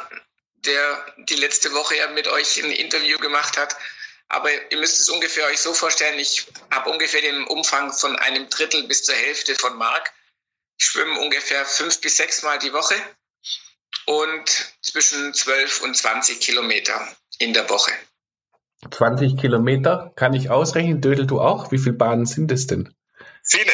[0.56, 3.74] der die letzte Woche ja mit euch ein Interview gemacht hat.
[4.28, 8.50] Aber ihr müsst es ungefähr euch so vorstellen, ich habe ungefähr den Umfang von einem
[8.50, 10.12] Drittel bis zur Hälfte von Marc.
[10.78, 12.96] Ich schwimme ungefähr fünf bis sechs Mal die Woche
[14.04, 17.00] und zwischen 12 und 20 Kilometer
[17.38, 17.92] in der Woche.
[18.90, 21.00] 20 Kilometer kann ich ausrechnen.
[21.00, 21.72] Dödel, du auch?
[21.72, 22.94] Wie viele Bahnen sind es denn?
[23.42, 23.72] Viele.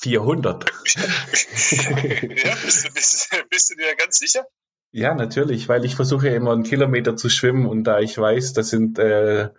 [0.00, 0.70] 400.
[0.94, 4.46] ja, bist du, bist, bist du dir ganz sicher?
[4.92, 8.70] Ja, natürlich, weil ich versuche immer einen Kilometer zu schwimmen und da ich weiß, das
[8.70, 9.50] sind, äh,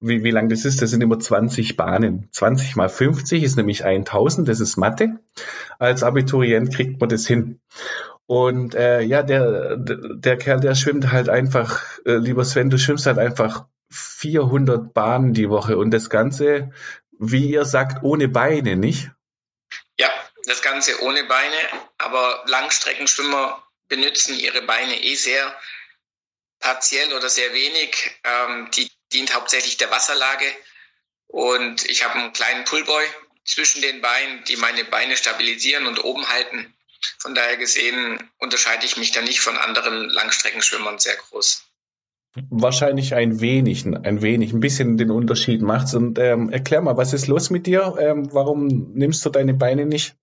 [0.00, 2.28] wie, wie lang das ist, das sind immer 20 Bahnen.
[2.32, 5.20] 20 mal 50 ist nämlich 1000, das ist Mathe.
[5.78, 7.60] Als Abiturient kriegt man das hin.
[8.26, 13.06] Und äh, ja, der, der Kerl, der schwimmt halt einfach, äh, lieber Sven, du schwimmst
[13.06, 16.70] halt einfach 400 Bahnen die Woche und das Ganze,
[17.20, 19.12] wie ihr sagt, ohne Beine, nicht?
[20.46, 21.56] Das Ganze ohne Beine,
[21.98, 25.56] aber Langstreckenschwimmer benutzen ihre Beine eh sehr
[26.58, 28.10] partiell oder sehr wenig.
[28.24, 30.46] Ähm, die dient hauptsächlich der Wasserlage
[31.26, 33.04] und ich habe einen kleinen Pullboy
[33.44, 36.74] zwischen den Beinen, die meine Beine stabilisieren und oben halten.
[37.18, 41.64] Von daher gesehen unterscheide ich mich da nicht von anderen Langstreckenschwimmern sehr groß.
[42.48, 45.94] Wahrscheinlich ein wenig, ein wenig, ein bisschen den Unterschied macht's.
[45.94, 47.96] Und ähm, erklär mal, was ist los mit dir?
[47.98, 50.16] Ähm, warum nimmst du deine Beine nicht?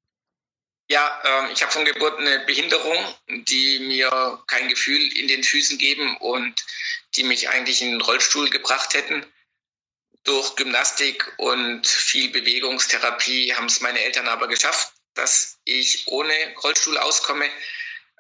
[0.92, 2.98] Ja, ähm, ich habe von Geburt eine Behinderung,
[3.28, 6.66] die mir kein Gefühl in den Füßen geben und
[7.16, 9.24] die mich eigentlich in den Rollstuhl gebracht hätten.
[10.24, 16.98] Durch Gymnastik und viel Bewegungstherapie haben es meine Eltern aber geschafft, dass ich ohne Rollstuhl
[16.98, 17.50] auskomme,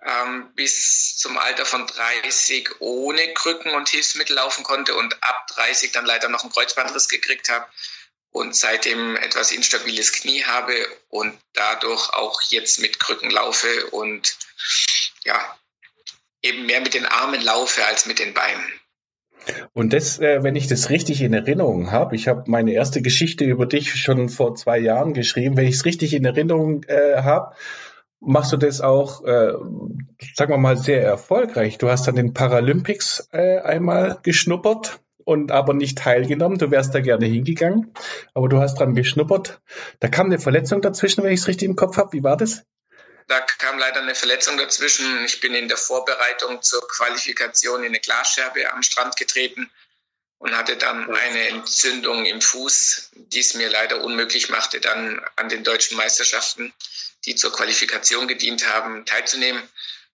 [0.05, 5.91] ähm, bis zum Alter von 30 ohne Krücken und Hilfsmittel laufen konnte und ab 30
[5.91, 7.67] dann leider noch einen Kreuzbandriss gekriegt habe
[8.31, 10.73] und seitdem etwas instabiles Knie habe
[11.09, 14.37] und dadurch auch jetzt mit Krücken laufe und
[15.23, 15.57] ja,
[16.41, 18.65] eben mehr mit den Armen laufe als mit den Beinen.
[19.73, 23.45] Und das, äh, wenn ich das richtig in Erinnerung habe, ich habe meine erste Geschichte
[23.45, 27.55] über dich schon vor zwei Jahren geschrieben, wenn ich es richtig in Erinnerung äh, habe,
[28.19, 29.53] machst du das auch, äh,
[30.35, 31.77] sagen wir mal, sehr erfolgreich.
[31.77, 36.57] Du hast an den Paralympics äh, einmal geschnuppert und aber nicht teilgenommen.
[36.57, 37.93] Du wärst da gerne hingegangen,
[38.33, 39.61] aber du hast dran geschnuppert.
[39.99, 42.13] Da kam eine Verletzung dazwischen, wenn ich es richtig im Kopf habe.
[42.13, 42.63] Wie war das?
[43.27, 45.23] Da kam leider eine Verletzung dazwischen.
[45.25, 49.69] Ich bin in der Vorbereitung zur Qualifikation in eine Glasscherbe am Strand getreten
[50.39, 55.47] und hatte dann eine Entzündung im Fuß, die es mir leider unmöglich machte, dann an
[55.47, 56.73] den deutschen Meisterschaften,
[57.25, 59.61] die zur Qualifikation gedient haben, teilzunehmen.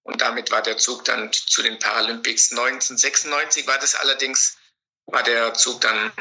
[0.04, 4.58] Und damit war der Zug dann zu den Paralympics 1996 war das allerdings,
[5.08, 6.12] war der Zug dann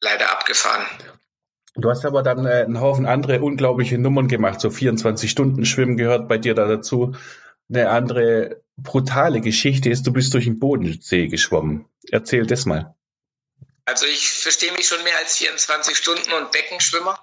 [0.00, 0.86] leider abgefahren.
[1.74, 4.60] Du hast aber dann äh, einen Haufen andere unglaubliche Nummern gemacht.
[4.60, 7.16] So 24 Stunden Schwimmen gehört bei dir da dazu.
[7.70, 11.86] Eine andere brutale Geschichte ist, du bist durch den Bodensee geschwommen.
[12.10, 12.94] Erzähl das mal.
[13.84, 17.18] Also ich verstehe mich schon mehr als 24 Stunden und Beckenschwimmer.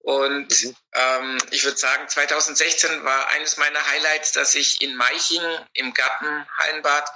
[0.00, 0.76] Und mhm.
[0.94, 6.46] ähm, ich würde sagen, 2016 war eines meiner Highlights, dass ich in Meichingen im Garten
[6.56, 7.10] Hallenbad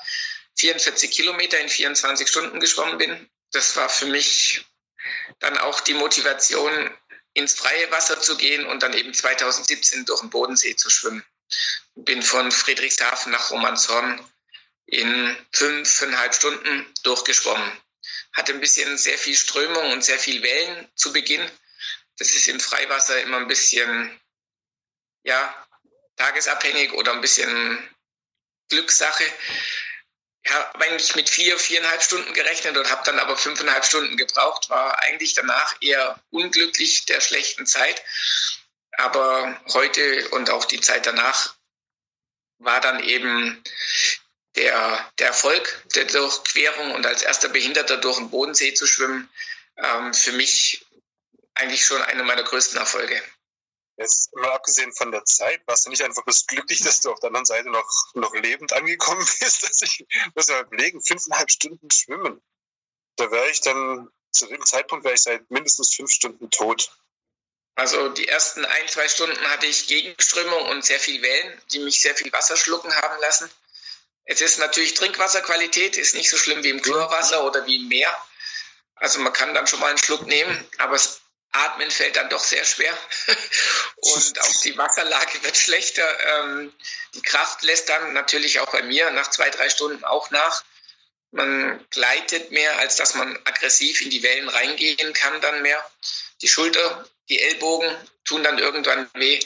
[0.58, 3.30] 44 Kilometer in 24 Stunden geschwommen bin.
[3.52, 4.64] Das war für mich
[5.40, 6.90] dann auch die Motivation,
[7.34, 11.24] ins freie Wasser zu gehen und dann eben 2017 durch den Bodensee zu schwimmen.
[11.94, 14.20] Bin von Friedrichshafen nach Romanshorn
[14.86, 17.72] in fünfeinhalb Stunden durchgeschwommen.
[18.34, 21.50] Hatte ein bisschen sehr viel Strömung und sehr viel Wellen zu Beginn.
[22.18, 24.20] Das ist im Freiwasser immer ein bisschen,
[25.24, 25.66] ja,
[26.16, 27.90] tagesabhängig oder ein bisschen
[28.68, 29.24] Glückssache
[30.50, 34.98] habe eigentlich mit vier, viereinhalb Stunden gerechnet und habe dann aber fünfeinhalb Stunden gebraucht, war
[35.02, 38.02] eigentlich danach eher unglücklich der schlechten Zeit.
[38.98, 41.54] Aber heute und auch die Zeit danach
[42.58, 43.62] war dann eben
[44.56, 49.30] der, der Erfolg der Durchquerung und als erster Behinderter durch den Bodensee zu schwimmen,
[49.76, 50.84] ähm, für mich
[51.54, 53.22] eigentlich schon einer meiner größten Erfolge.
[53.96, 57.20] Jetzt mal abgesehen von der Zeit, warst du nicht einfach bloß glücklich, dass du auf
[57.20, 59.62] der anderen Seite noch, noch lebend angekommen bist?
[59.62, 62.40] Dass ich muss ja überlegen, fünfeinhalb Stunden schwimmen.
[63.16, 66.90] Da wäre ich dann, zu dem Zeitpunkt wäre ich seit mindestens fünf Stunden tot.
[67.74, 72.00] Also die ersten ein, zwei Stunden hatte ich Gegenströmung und sehr viel Wellen, die mich
[72.00, 73.50] sehr viel Wasser schlucken haben lassen.
[74.24, 78.14] Es ist natürlich Trinkwasserqualität, ist nicht so schlimm wie im Chlorwasser oder wie im Meer.
[78.94, 81.21] Also man kann dann schon mal einen Schluck nehmen, aber es
[81.52, 82.96] Atmen fällt dann doch sehr schwer
[83.96, 86.06] und auch die Wasserlage wird schlechter.
[86.28, 86.72] Ähm,
[87.14, 90.64] die Kraft lässt dann natürlich auch bei mir nach zwei, drei Stunden auch nach.
[91.30, 95.82] Man gleitet mehr, als dass man aggressiv in die Wellen reingehen kann dann mehr.
[96.42, 99.40] Die Schulter, die Ellbogen tun dann irgendwann weh.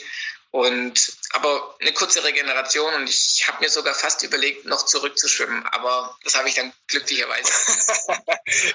[0.51, 6.17] Und aber eine kurze Regeneration und ich habe mir sogar fast überlegt, noch zurückzuschwimmen, aber
[6.23, 7.51] das habe ich dann glücklicherweise.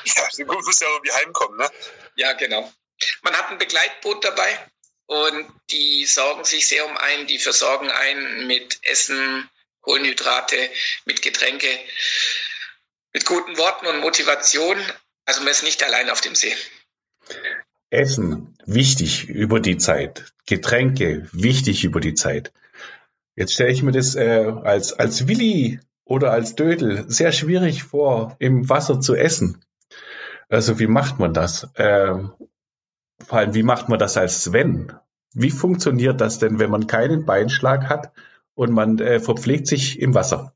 [0.04, 1.70] ja, du musst ja irgendwie heimkommen, ne?
[2.14, 2.70] Ja, genau.
[3.22, 4.58] Man hat ein Begleitboot dabei
[5.06, 9.48] und die sorgen sich sehr um einen, die versorgen einen mit Essen,
[9.80, 10.56] Kohlenhydrate,
[11.04, 11.68] mit Getränke,
[13.12, 14.78] mit guten Worten und Motivation.
[15.24, 16.54] Also man ist nicht allein auf dem See.
[17.90, 20.32] Essen, wichtig über die Zeit.
[20.46, 22.52] Getränke, wichtig über die Zeit.
[23.34, 28.36] Jetzt stelle ich mir das äh, als, als Willi oder als Dödel sehr schwierig vor,
[28.38, 29.64] im Wasser zu essen.
[30.48, 31.68] Also wie macht man das?
[31.74, 32.14] Äh,
[33.26, 34.92] vor allem, wie macht man das als Sven?
[35.32, 38.12] Wie funktioniert das denn, wenn man keinen Beinschlag hat
[38.54, 40.54] und man äh, verpflegt sich im Wasser?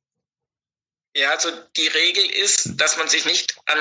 [1.16, 3.78] Ja, also die Regel ist, dass man sich nicht an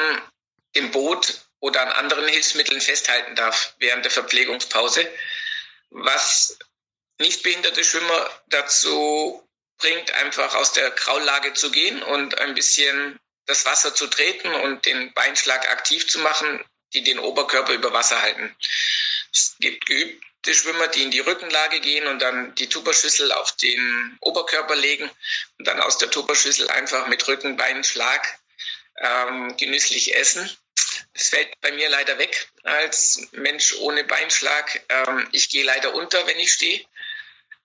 [0.76, 5.06] dem Boot oder an anderen Hilfsmitteln festhalten darf während der Verpflegungspause,
[5.90, 6.58] was
[7.20, 9.42] nicht behinderte Schwimmer dazu
[9.78, 14.86] bringt, einfach aus der Kraullage zu gehen und ein bisschen das Wasser zu treten und
[14.86, 16.64] den Beinschlag aktiv zu machen,
[16.96, 18.56] die den Oberkörper über Wasser halten.
[19.32, 24.18] Es gibt geübte Schwimmer, die in die Rückenlage gehen und dann die Tupperschüssel auf den
[24.22, 25.10] Oberkörper legen
[25.60, 28.40] und dann aus der Tupperschüssel einfach mit Rücken, Beinen, Schlag
[28.98, 30.50] ähm, genüsslich essen.
[31.14, 34.82] Das fällt bei mir leider weg als Mensch ohne Beinschlag.
[34.90, 36.86] Ähm, ich gehe leider unter, wenn ich stehe,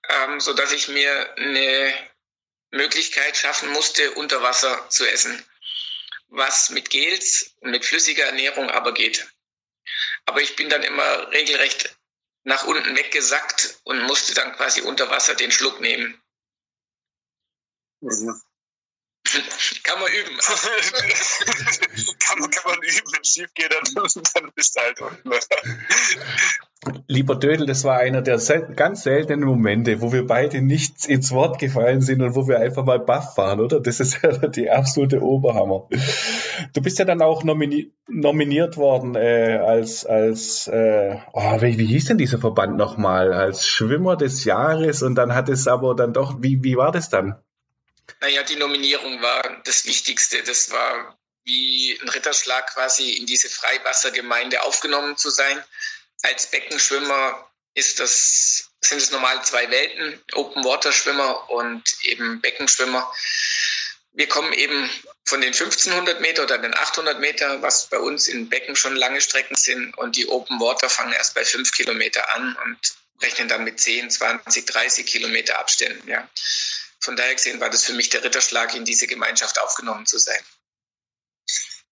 [0.09, 1.95] ähm, so dass ich mir eine
[2.71, 5.45] Möglichkeit schaffen musste, unter Wasser zu essen
[6.31, 9.31] was mit Gels und mit flüssiger Ernährung aber geht.
[10.27, 11.97] Aber ich bin dann immer regelrecht
[12.45, 16.21] nach unten weggesackt und musste dann quasi unter Wasser den Schluck nehmen.
[18.01, 18.41] Mhm.
[19.85, 20.37] kann man üben.
[22.19, 25.31] kann, man, kann man üben, wenn es schief geht, dann, dann bist du halt unten.
[27.09, 28.39] Lieber Dödel, das war einer der
[28.75, 32.85] ganz seltenen Momente, wo wir beide nicht ins Wort gefallen sind und wo wir einfach
[32.85, 33.81] mal baff waren, oder?
[33.81, 35.89] Das ist ja die absolute Oberhammer.
[36.73, 41.87] Du bist ja dann auch nomini nominiert worden äh, als, als äh, oh, wie, wie
[41.87, 43.33] hieß denn dieser Verband nochmal?
[43.33, 47.11] Als Schwimmer des Jahres und dann hat es aber dann doch, wie, wie war das
[47.11, 47.37] dann?
[48.21, 50.43] Naja, die Nominierung war das Wichtigste.
[50.43, 55.65] Das war wie ein Ritterschlag quasi in diese Freiwassergemeinde aufgenommen zu sein
[56.23, 63.11] als Beckenschwimmer ist das, sind es normal zwei Welten, Open Water Schwimmer und eben Beckenschwimmer.
[64.13, 64.91] Wir kommen eben
[65.25, 69.21] von den 1500 Meter oder den 800 Meter, was bei uns in Becken schon lange
[69.21, 72.79] Strecken sind, und die Open Water fangen erst bei 5 Kilometer an und
[73.23, 76.09] rechnen dann mit 10, 20, 30 Kilometer Abständen.
[76.09, 76.29] Ja.
[77.03, 80.43] Von daher gesehen war das für mich der Ritterschlag, in diese Gemeinschaft aufgenommen zu sein.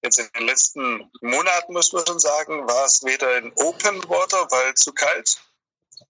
[0.03, 4.49] Jetzt in den letzten Monaten, muss man schon sagen, war es weder in Open Water,
[4.51, 5.41] weil zu kalt,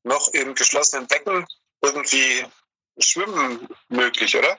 [0.02, 1.46] noch in geschlossenen Becken
[1.80, 2.46] irgendwie
[2.98, 4.58] Schwimmen möglich, oder?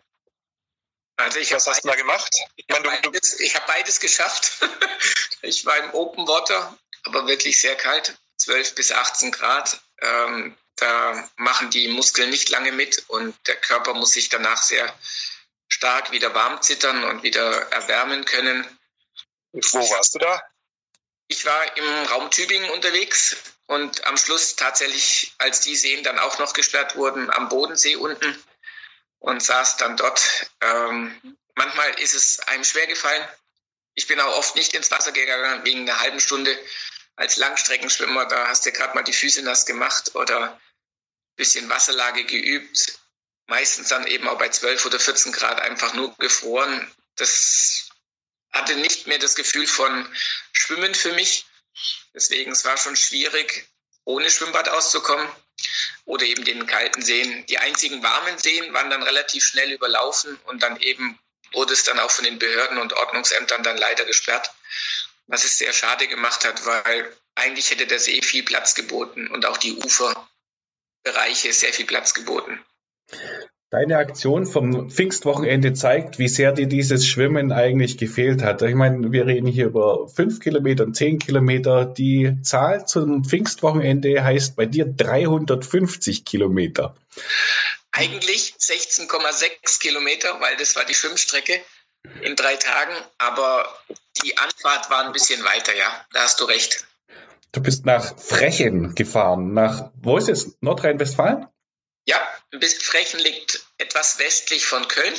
[1.18, 2.34] Also ich Was hast du da gemacht?
[2.56, 4.66] Ich habe beides, ich hab beides geschafft.
[5.42, 9.82] ich war im Open Water, aber wirklich sehr kalt, 12 bis 18 Grad.
[10.02, 14.94] Ähm, da machen die Muskeln nicht lange mit und der Körper muss sich danach sehr
[15.68, 18.66] stark wieder warm zittern und wieder erwärmen können.
[19.52, 20.42] Wo warst du da?
[21.28, 23.38] Ich war im Raum Tübingen unterwegs
[23.68, 28.44] und am Schluss tatsächlich, als die Seen dann auch noch gesperrt wurden, am Bodensee unten
[29.20, 30.50] und saß dann dort.
[30.62, 33.28] Ähm, manchmal ist es einem schwer gefallen.
[33.94, 36.58] Ich bin auch oft nicht ins Wasser gegangen wegen einer halben Stunde
[37.16, 38.26] als Langstreckenschwimmer.
[38.26, 40.60] Da hast du gerade mal die Füße nass gemacht oder
[41.40, 43.00] bisschen Wasserlage geübt.
[43.48, 46.92] Meistens dann eben auch bei 12 oder 14 Grad einfach nur gefroren.
[47.16, 47.90] Das
[48.52, 50.08] hatte nicht mehr das Gefühl von
[50.52, 51.46] Schwimmen für mich.
[52.14, 53.68] Deswegen, es war schon schwierig,
[54.04, 55.28] ohne Schwimmbad auszukommen
[56.06, 57.46] oder eben den kalten Seen.
[57.48, 61.18] Die einzigen warmen Seen waren dann relativ schnell überlaufen und dann eben
[61.54, 64.52] wurde es dann auch von den Behörden und Ordnungsämtern dann leider gesperrt,
[65.28, 69.46] was es sehr schade gemacht hat, weil eigentlich hätte der See viel Platz geboten und
[69.46, 69.72] auch die
[71.06, 72.64] Uferbereiche sehr viel Platz geboten.
[73.72, 78.64] Deine Aktion vom Pfingstwochenende zeigt, wie sehr dir dieses Schwimmen eigentlich gefehlt hat.
[78.64, 81.86] Ich meine, wir reden hier über fünf Kilometer und zehn Kilometer.
[81.86, 86.96] Die Zahl zum Pfingstwochenende heißt bei dir 350 Kilometer.
[87.92, 91.62] Eigentlich 16,6 Kilometer, weil das war die Schwimmstrecke
[92.22, 92.96] in drei Tagen.
[93.20, 93.72] Aber
[94.24, 96.06] die Anfahrt war ein bisschen weiter, ja.
[96.12, 96.88] Da hast du recht.
[97.52, 99.54] Du bist nach Frechen gefahren.
[99.54, 100.58] Nach, wo ist es?
[100.62, 101.48] Nordrhein-Westfalen?
[102.06, 102.20] Ja,
[102.82, 105.14] Frechen liegt etwas westlich von Köln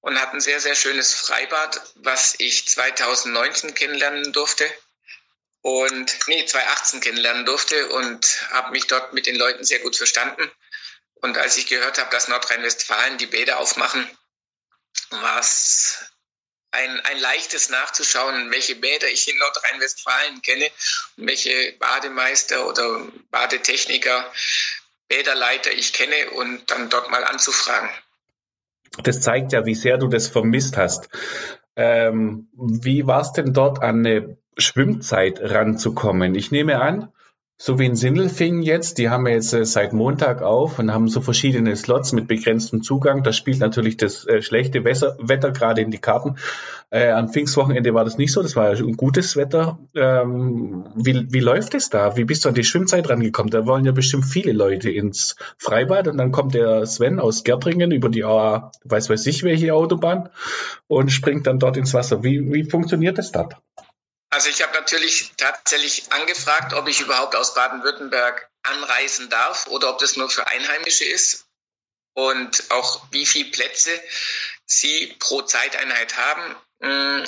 [0.00, 4.64] und hat ein sehr, sehr schönes Freibad, was ich 2019 kennenlernen durfte.
[5.62, 10.50] Und, nee, 2018 kennenlernen durfte und habe mich dort mit den Leuten sehr gut verstanden.
[11.14, 14.08] Und als ich gehört habe, dass Nordrhein-Westfalen die Bäder aufmachen,
[15.10, 16.11] war es
[16.72, 20.66] ein, ein leichtes nachzuschauen, welche Bäder ich in Nordrhein-Westfalen kenne
[21.16, 24.26] und welche Bademeister oder Badetechniker
[25.08, 27.90] Bäderleiter ich kenne und dann dort mal anzufragen.
[29.02, 31.08] Das zeigt ja, wie sehr du das vermisst hast.
[31.76, 36.34] Ähm, wie war es denn dort an eine Schwimmzeit ranzukommen?
[36.34, 37.12] Ich nehme an,
[37.64, 41.06] so wie in Sindelfingen jetzt, die haben wir jetzt äh, seit Montag auf und haben
[41.06, 43.22] so verschiedene Slots mit begrenztem Zugang.
[43.22, 46.38] Da spielt natürlich das äh, schlechte Wetter, Wetter gerade in die Karten.
[46.90, 49.78] Äh, am Pfingstwochenende war das nicht so, das war ein gutes Wetter.
[49.94, 52.16] Ähm, wie, wie läuft es da?
[52.16, 53.52] Wie bist du an die Schwimmzeit rangekommen?
[53.52, 57.92] Da wollen ja bestimmt viele Leute ins Freibad und dann kommt der Sven aus Gärtringen
[57.92, 60.30] über die, A, weiß weiß ich welche Autobahn
[60.88, 62.24] und springt dann dort ins Wasser.
[62.24, 63.54] Wie, wie funktioniert das dort?
[64.32, 69.98] Also ich habe natürlich tatsächlich angefragt, ob ich überhaupt aus Baden-Württemberg anreisen darf oder ob
[69.98, 71.44] das nur für Einheimische ist
[72.14, 74.02] und auch wie viele Plätze
[74.64, 76.56] sie pro Zeiteinheit haben.
[76.78, 77.24] Mm,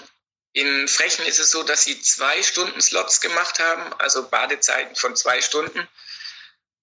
[0.55, 5.15] in Frechen ist es so, dass sie zwei Stunden Slots gemacht haben, also Badezeiten von
[5.15, 5.87] zwei Stunden.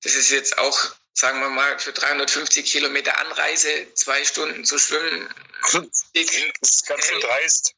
[0.04, 0.80] Das ist jetzt auch,
[1.14, 5.28] sagen wir mal, für 350 Kilometer Anreise zwei Stunden zu schwimmen.
[5.72, 7.74] Das ist ganz schön dreist.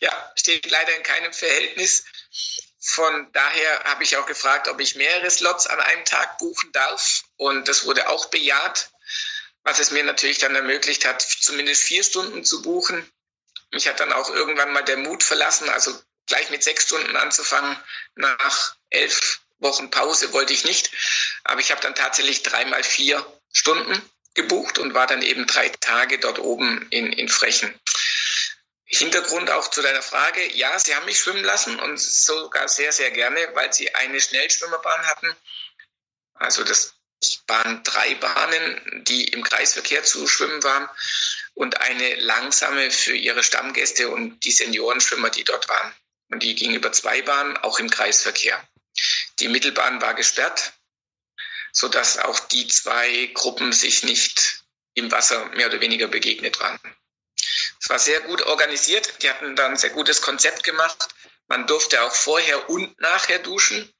[0.00, 2.04] Ja, steht leider in keinem Verhältnis.
[2.80, 7.24] Von daher habe ich auch gefragt, ob ich mehrere Slots an einem Tag buchen darf.
[7.36, 8.90] Und das wurde auch bejaht,
[9.62, 13.10] was es mir natürlich dann ermöglicht hat, zumindest vier Stunden zu buchen.
[13.72, 17.76] Mich hat dann auch irgendwann mal der Mut verlassen, also gleich mit sechs Stunden anzufangen.
[18.14, 20.90] Nach elf Wochen Pause wollte ich nicht.
[21.44, 24.00] Aber ich habe dann tatsächlich dreimal vier Stunden
[24.34, 27.74] gebucht und war dann eben drei Tage dort oben in, in Frechen.
[28.90, 33.10] Hintergrund auch zu deiner Frage, ja, sie haben mich schwimmen lassen und sogar sehr, sehr
[33.10, 35.36] gerne, weil sie eine Schnellschwimmerbahn hatten.
[36.34, 36.94] Also das
[37.46, 40.88] waren drei Bahnen, die im Kreisverkehr zu schwimmen waren
[41.54, 45.94] und eine langsame für ihre Stammgäste und die Seniorenschwimmer, die dort waren.
[46.30, 48.62] Und die ging über zwei Bahnen, auch im Kreisverkehr.
[49.38, 50.72] Die Mittelbahn war gesperrt,
[51.72, 56.78] sodass auch die zwei Gruppen sich nicht im Wasser mehr oder weniger begegnet waren.
[57.80, 59.22] Es war sehr gut organisiert.
[59.22, 61.08] Die hatten dann ein sehr gutes Konzept gemacht.
[61.46, 63.92] Man durfte auch vorher und nachher duschen.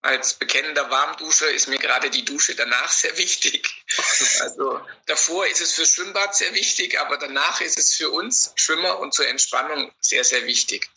[0.00, 3.68] Als bekennender Warmduscher ist mir gerade die Dusche danach sehr wichtig.
[4.40, 8.98] Also davor ist es für Schwimmbad sehr wichtig, aber danach ist es für uns Schwimmer
[8.98, 10.88] und zur Entspannung sehr, sehr wichtig.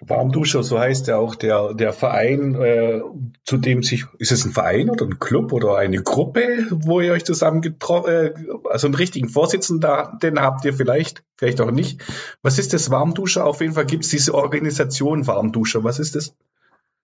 [0.00, 3.00] Warmduscher, so heißt ja auch der, der Verein, äh,
[3.44, 7.12] zu dem sich, ist es ein Verein oder ein Club oder eine Gruppe, wo ihr
[7.12, 8.34] euch zusammen getroffen, äh,
[8.68, 12.00] also einen richtigen Vorsitzenden, den habt ihr vielleicht, vielleicht auch nicht.
[12.42, 13.44] Was ist das Warmduscher?
[13.44, 15.84] Auf jeden Fall gibt es diese Organisation Warmduscher.
[15.84, 16.34] Was ist das?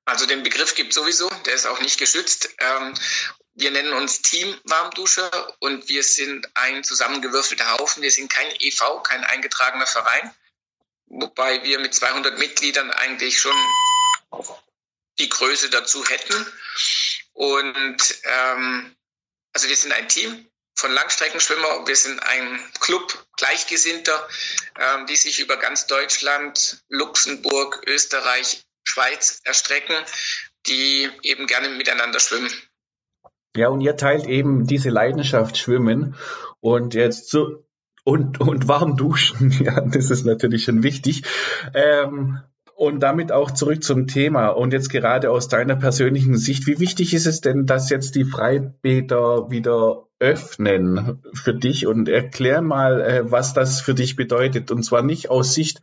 [0.05, 2.51] Also den Begriff gibt sowieso, der ist auch nicht geschützt.
[2.59, 2.95] Ähm,
[3.55, 5.30] wir nennen uns Team Warmduscher
[5.61, 8.03] und wir sind ein zusammengewürfelter Haufen.
[8.03, 10.32] Wir sind kein EV, kein eingetragener Verein
[11.13, 13.57] wobei wir mit 200 Mitgliedern eigentlich schon
[15.19, 16.47] die Größe dazu hätten.
[17.35, 18.97] Und ähm,
[19.53, 24.27] also wir sind ein Team von Langstreckenschwimmer, wir sind ein Club Gleichgesinnter,
[24.79, 29.95] ähm, die sich über ganz Deutschland, Luxemburg, Österreich, Schweiz erstrecken,
[30.67, 32.51] die eben gerne miteinander schwimmen.
[33.55, 36.17] Ja, und ihr teilt eben diese Leidenschaft Schwimmen.
[36.61, 37.67] Und jetzt zu,
[38.05, 41.23] und, und warm duschen, ja, das ist natürlich schon wichtig.
[41.75, 42.41] Ähm,
[42.75, 44.49] und damit auch zurück zum Thema.
[44.49, 48.25] Und jetzt gerade aus deiner persönlichen Sicht, wie wichtig ist es denn, dass jetzt die
[48.25, 51.87] Freibäder wieder öffnen für dich?
[51.87, 54.70] Und erklär mal, äh, was das für dich bedeutet.
[54.70, 55.83] Und zwar nicht aus Sicht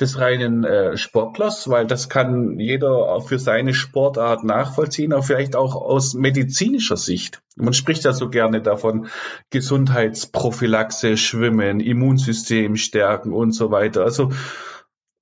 [0.00, 5.74] des reinen äh, Sportlers, weil das kann jeder für seine Sportart nachvollziehen, aber vielleicht auch
[5.74, 7.42] aus medizinischer Sicht.
[7.56, 9.08] Man spricht ja so gerne davon,
[9.50, 14.04] Gesundheitsprophylaxe, Schwimmen, Immunsystem stärken und so weiter.
[14.04, 14.30] Also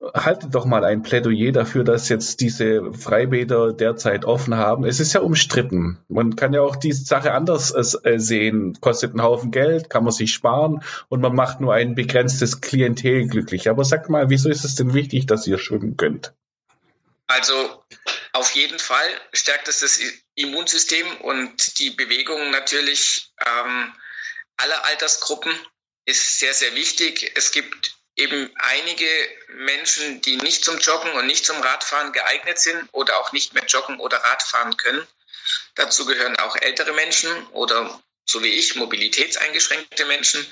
[0.01, 4.85] haltet doch mal ein Plädoyer dafür, dass jetzt diese Freibäder derzeit offen haben.
[4.85, 5.99] Es ist ja umstritten.
[6.07, 8.77] Man kann ja auch die Sache anders äh, sehen.
[8.79, 13.27] Kostet einen Haufen Geld, kann man sich sparen und man macht nur ein begrenztes Klientel
[13.27, 13.69] glücklich.
[13.69, 16.33] Aber sag mal, wieso ist es denn wichtig, dass ihr schwimmen könnt?
[17.27, 17.83] Also
[18.33, 19.99] auf jeden Fall stärkt es das
[20.35, 23.93] Immunsystem und die Bewegung natürlich ähm,
[24.57, 25.51] aller Altersgruppen
[26.05, 27.33] ist sehr, sehr wichtig.
[27.35, 29.07] Es gibt eben einige
[29.49, 33.65] Menschen, die nicht zum Joggen und nicht zum Radfahren geeignet sind oder auch nicht mehr
[33.65, 35.07] joggen oder Radfahren können.
[35.75, 40.45] Dazu gehören auch ältere Menschen oder so wie ich mobilitätseingeschränkte Menschen,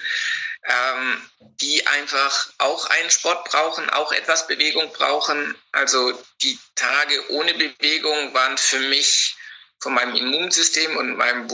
[0.63, 1.29] ähm,
[1.61, 5.55] die einfach auch einen Sport brauchen, auch etwas Bewegung brauchen.
[5.71, 9.35] Also die Tage ohne Bewegung waren für mich
[9.79, 11.47] von meinem Immunsystem und meinem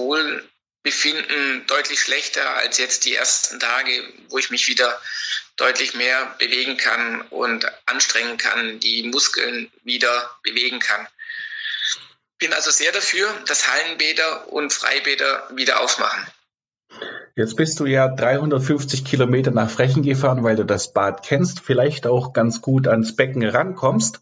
[0.83, 3.91] Wohlbefinden deutlich schlechter als jetzt die ersten Tage,
[4.29, 4.99] wo ich mich wieder
[5.55, 11.07] deutlich mehr bewegen kann und anstrengen kann, die Muskeln wieder bewegen kann.
[12.37, 16.27] Bin also sehr dafür, dass Hallenbäder und Freibäder wieder aufmachen.
[17.35, 22.05] Jetzt bist du ja 350 Kilometer nach Frechen gefahren, weil du das Bad kennst, vielleicht
[22.05, 24.21] auch ganz gut ans Becken rankommst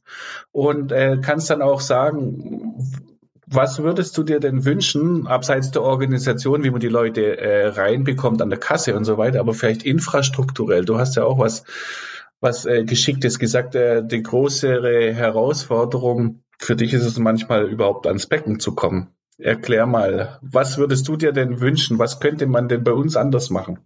[0.52, 3.11] und äh, kannst dann auch sagen,
[3.54, 8.42] was würdest du dir denn wünschen, abseits der Organisation, wie man die Leute äh, reinbekommt
[8.42, 10.86] an der Kasse und so weiter, aber vielleicht infrastrukturell?
[10.86, 11.64] Du hast ja auch was,
[12.40, 13.76] was äh, Geschicktes gesagt.
[13.76, 19.14] Äh, die größere Herausforderung für dich ist es manchmal überhaupt ans Becken zu kommen.
[19.38, 22.00] Erklär mal, was würdest du dir denn wünschen?
[22.00, 23.80] Was könnte man denn bei uns anders machen?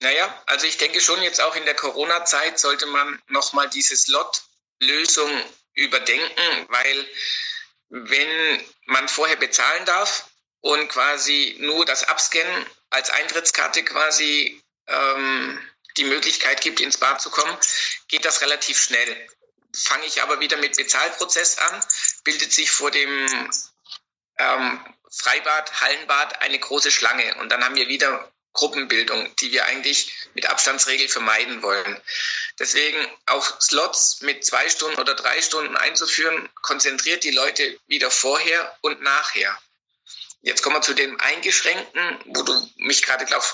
[0.00, 5.30] Naja, also ich denke schon jetzt auch in der Corona-Zeit sollte man nochmal diese Slot-Lösung
[5.74, 7.06] überdenken, weil
[7.88, 10.28] wenn man vorher bezahlen darf
[10.60, 15.60] und quasi nur das Abscannen als Eintrittskarte quasi ähm,
[15.96, 17.56] die Möglichkeit gibt, ins Bad zu kommen,
[18.08, 19.28] geht das relativ schnell.
[19.74, 21.84] Fange ich aber wieder mit Bezahlprozess an,
[22.24, 23.50] bildet sich vor dem
[24.38, 30.12] ähm, Freibad, Hallenbad eine große Schlange und dann haben wir wieder Gruppenbildung, die wir eigentlich
[30.34, 32.00] mit Abstandsregel vermeiden wollen.
[32.58, 38.76] Deswegen auch Slots mit zwei Stunden oder drei Stunden einzuführen, konzentriert die Leute wieder vorher
[38.80, 39.56] und nachher.
[40.42, 43.44] Jetzt kommen wir zu dem Eingeschränkten, wo du mich gerade, glaube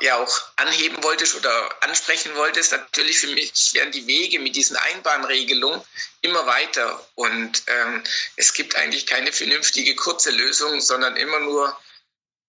[0.00, 2.72] ja auch anheben wolltest oder ansprechen wolltest.
[2.72, 5.80] Natürlich für mich werden die Wege mit diesen Einbahnregelungen
[6.20, 8.02] immer weiter und ähm,
[8.36, 11.76] es gibt eigentlich keine vernünftige kurze Lösung, sondern immer nur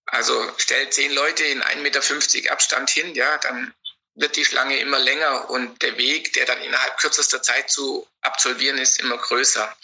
[0.08, 3.74] also stellt zehn Leute in 1,50 Meter Abstand hin, ja, dann
[4.16, 8.78] wird die Schlange immer länger und der Weg, der dann innerhalb kürzester Zeit zu absolvieren
[8.78, 9.76] ist, immer größer.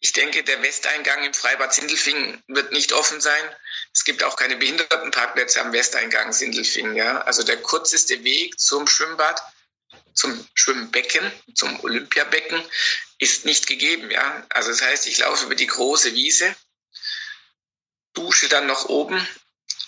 [0.00, 3.56] Ich denke, der Westeingang im Freibad Sindelfingen wird nicht offen sein.
[3.92, 6.94] Es gibt auch keine Behindertenparkplätze am Westeingang Sindelfingen.
[6.94, 7.22] Ja.
[7.22, 9.42] Also der kürzeste Weg zum Schwimmbad,
[10.14, 12.62] zum Schwimmbecken, zum Olympiabecken
[13.18, 14.08] ist nicht gegeben.
[14.10, 14.46] Ja.
[14.50, 16.54] Also das heißt, ich laufe über die große Wiese
[18.18, 19.26] dusche dann noch oben,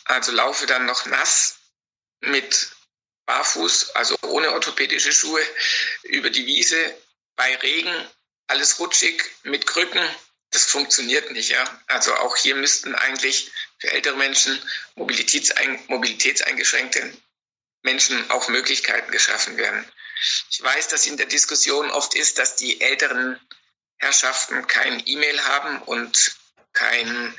[0.04, 1.58] also laufe dann noch nass
[2.20, 2.70] mit
[3.30, 5.40] barfuß, also ohne orthopädische Schuhe,
[6.02, 6.96] über die Wiese
[7.36, 7.94] bei Regen,
[8.48, 10.02] alles rutschig mit Krücken.
[10.50, 11.62] Das funktioniert nicht, ja.
[11.86, 14.60] Also auch hier müssten eigentlich für ältere Menschen,
[14.96, 17.12] mobilitätsein mobilitätseingeschränkte
[17.82, 19.86] Menschen auch Möglichkeiten geschaffen werden.
[20.50, 23.38] Ich weiß, dass in der Diskussion oft ist, dass die älteren
[23.98, 26.34] Herrschaften kein E-Mail haben und
[26.72, 27.32] keine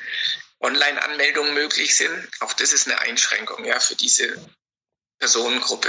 [0.60, 2.28] Online-Anmeldungen möglich sind.
[2.40, 4.42] Auch das ist eine Einschränkung ja, für diese
[5.22, 5.88] Personengruppe.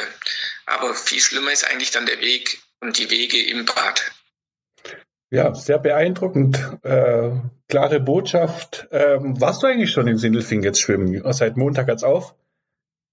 [0.68, 4.12] Aber viel schlimmer ist eigentlich dann der Weg und die Wege im Bad.
[5.32, 6.58] Ja, sehr beeindruckend.
[6.84, 7.32] Äh,
[7.68, 8.88] klare Botschaft.
[8.92, 11.34] Ähm, warst du eigentlich schon in Sindelfing jetzt schwimmen?
[11.34, 12.36] Seit Montag hat's auf?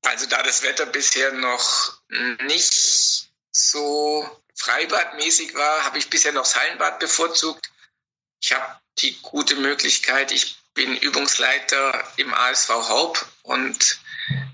[0.02, 2.02] Also da das Wetter bisher noch
[2.44, 7.70] nicht so freibadmäßig war, habe ich bisher noch das Hallenbad bevorzugt.
[8.42, 14.00] Ich habe die gute Möglichkeit, ich bin Übungsleiter im ASV Haupt und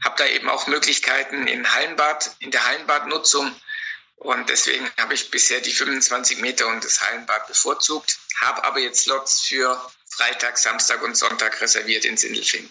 [0.02, 3.54] habe da eben auch Möglichkeiten in Hallenbad, in der Hallenbadnutzung
[4.16, 9.02] und deswegen habe ich bisher die 25 Meter und das Hallenbad bevorzugt, habe aber jetzt
[9.02, 12.70] Slots für Freitag, Samstag und Sonntag reserviert in Sindelfingen.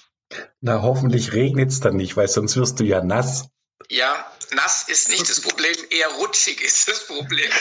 [0.61, 3.45] Na, hoffentlich regnet es dann nicht, weil sonst wirst du ja nass.
[3.89, 7.51] Ja, nass ist nicht das Problem, eher rutschig ist das Problem.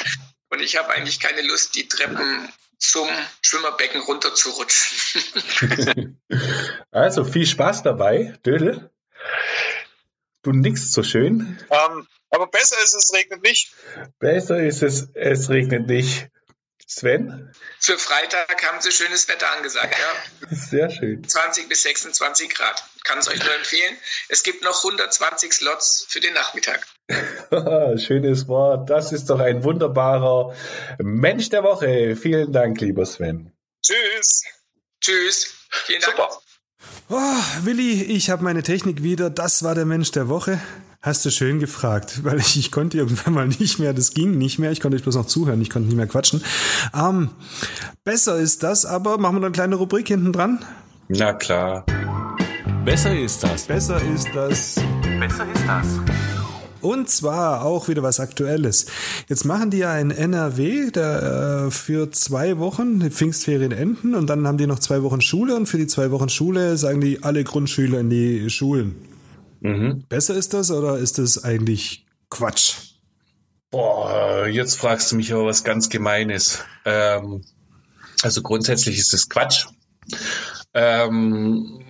[0.48, 3.08] Und ich habe eigentlich keine Lust, die Treppen zum
[3.42, 6.18] Schwimmerbecken runterzurutschen.
[6.90, 8.90] also viel Spaß dabei, Dödel.
[10.42, 11.58] Du nix so schön.
[11.70, 13.72] Ähm, aber besser ist es, regnet nicht.
[14.18, 16.28] Besser ist es, es regnet nicht.
[16.86, 17.50] Sven?
[17.80, 20.48] Für Freitag haben sie schönes Wetter angesagt, ja.
[20.50, 21.26] Sehr schön.
[21.26, 22.84] 20 bis 26 Grad.
[23.04, 23.96] Kann es euch nur empfehlen.
[24.28, 26.86] Es gibt noch 120 Slots für den Nachmittag.
[27.98, 28.90] Schönes Wort.
[28.90, 30.54] Das ist doch ein wunderbarer
[30.98, 32.16] Mensch der Woche.
[32.16, 33.52] Vielen Dank, lieber Sven.
[33.82, 34.44] Tschüss.
[35.00, 35.54] Tschüss.
[35.70, 36.16] Vielen Dank.
[36.16, 36.40] Super.
[37.08, 39.30] Oh, Willi, ich habe meine Technik wieder.
[39.30, 40.60] Das war der Mensch der Woche.
[41.02, 44.58] Hast du schön gefragt, weil ich, ich konnte irgendwann mal nicht mehr, das ging nicht
[44.58, 46.42] mehr, ich konnte bloß noch zuhören, ich konnte nicht mehr quatschen.
[46.94, 47.30] Ähm,
[48.04, 50.64] besser ist das, aber machen wir noch eine kleine Rubrik hinten dran?
[51.08, 51.84] Na klar.
[52.84, 53.64] Besser ist das.
[53.64, 54.76] Besser ist das.
[55.20, 56.33] Besser ist das.
[56.84, 58.84] Und zwar auch wieder was Aktuelles.
[59.26, 64.28] Jetzt machen die ja in NRW der, äh, für zwei Wochen die Pfingstferien enden und
[64.28, 67.22] dann haben die noch zwei Wochen Schule und für die zwei Wochen Schule sagen die
[67.22, 68.96] alle Grundschüler in die Schulen.
[69.60, 70.04] Mhm.
[70.10, 72.74] Besser ist das oder ist das eigentlich Quatsch?
[73.70, 76.58] Boah, jetzt fragst du mich aber was ganz Gemeines.
[76.84, 77.44] Ähm,
[78.22, 79.68] also grundsätzlich ist es Quatsch.
[80.74, 81.80] Ähm,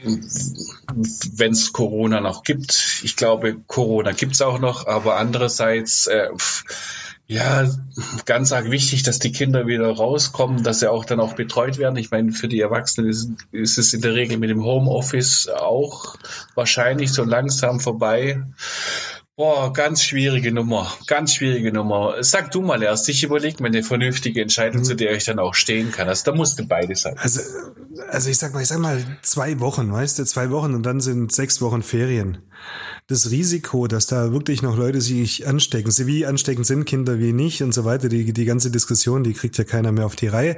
[1.32, 3.00] Wenn es Corona noch gibt.
[3.02, 6.28] Ich glaube, Corona gibt es auch noch, aber andererseits äh,
[7.26, 7.66] ja,
[8.26, 11.96] ganz arg wichtig, dass die Kinder wieder rauskommen, dass sie auch dann auch betreut werden.
[11.96, 16.16] Ich meine, für die Erwachsenen ist, ist es in der Regel mit dem Homeoffice auch
[16.54, 18.42] wahrscheinlich so langsam vorbei.
[19.36, 22.22] Boah, ganz schwierige Nummer, ganz schwierige Nummer.
[22.22, 24.84] Sag du mal erst, ich überlege mir eine vernünftige Entscheidung, mhm.
[24.84, 26.08] zu der ich dann auch stehen kann.
[26.08, 27.16] Also da musste beide sein.
[27.18, 27.40] Also,
[28.10, 31.00] also ich sag mal, ich sag mal zwei Wochen, weißt du, zwei Wochen und dann
[31.00, 32.38] sind sechs Wochen Ferien
[33.06, 37.32] das Risiko, dass da wirklich noch Leute sich anstecken, sie wie ansteckend sind Kinder, wie
[37.32, 40.28] nicht und so weiter, die, die ganze Diskussion, die kriegt ja keiner mehr auf die
[40.28, 40.56] Reihe.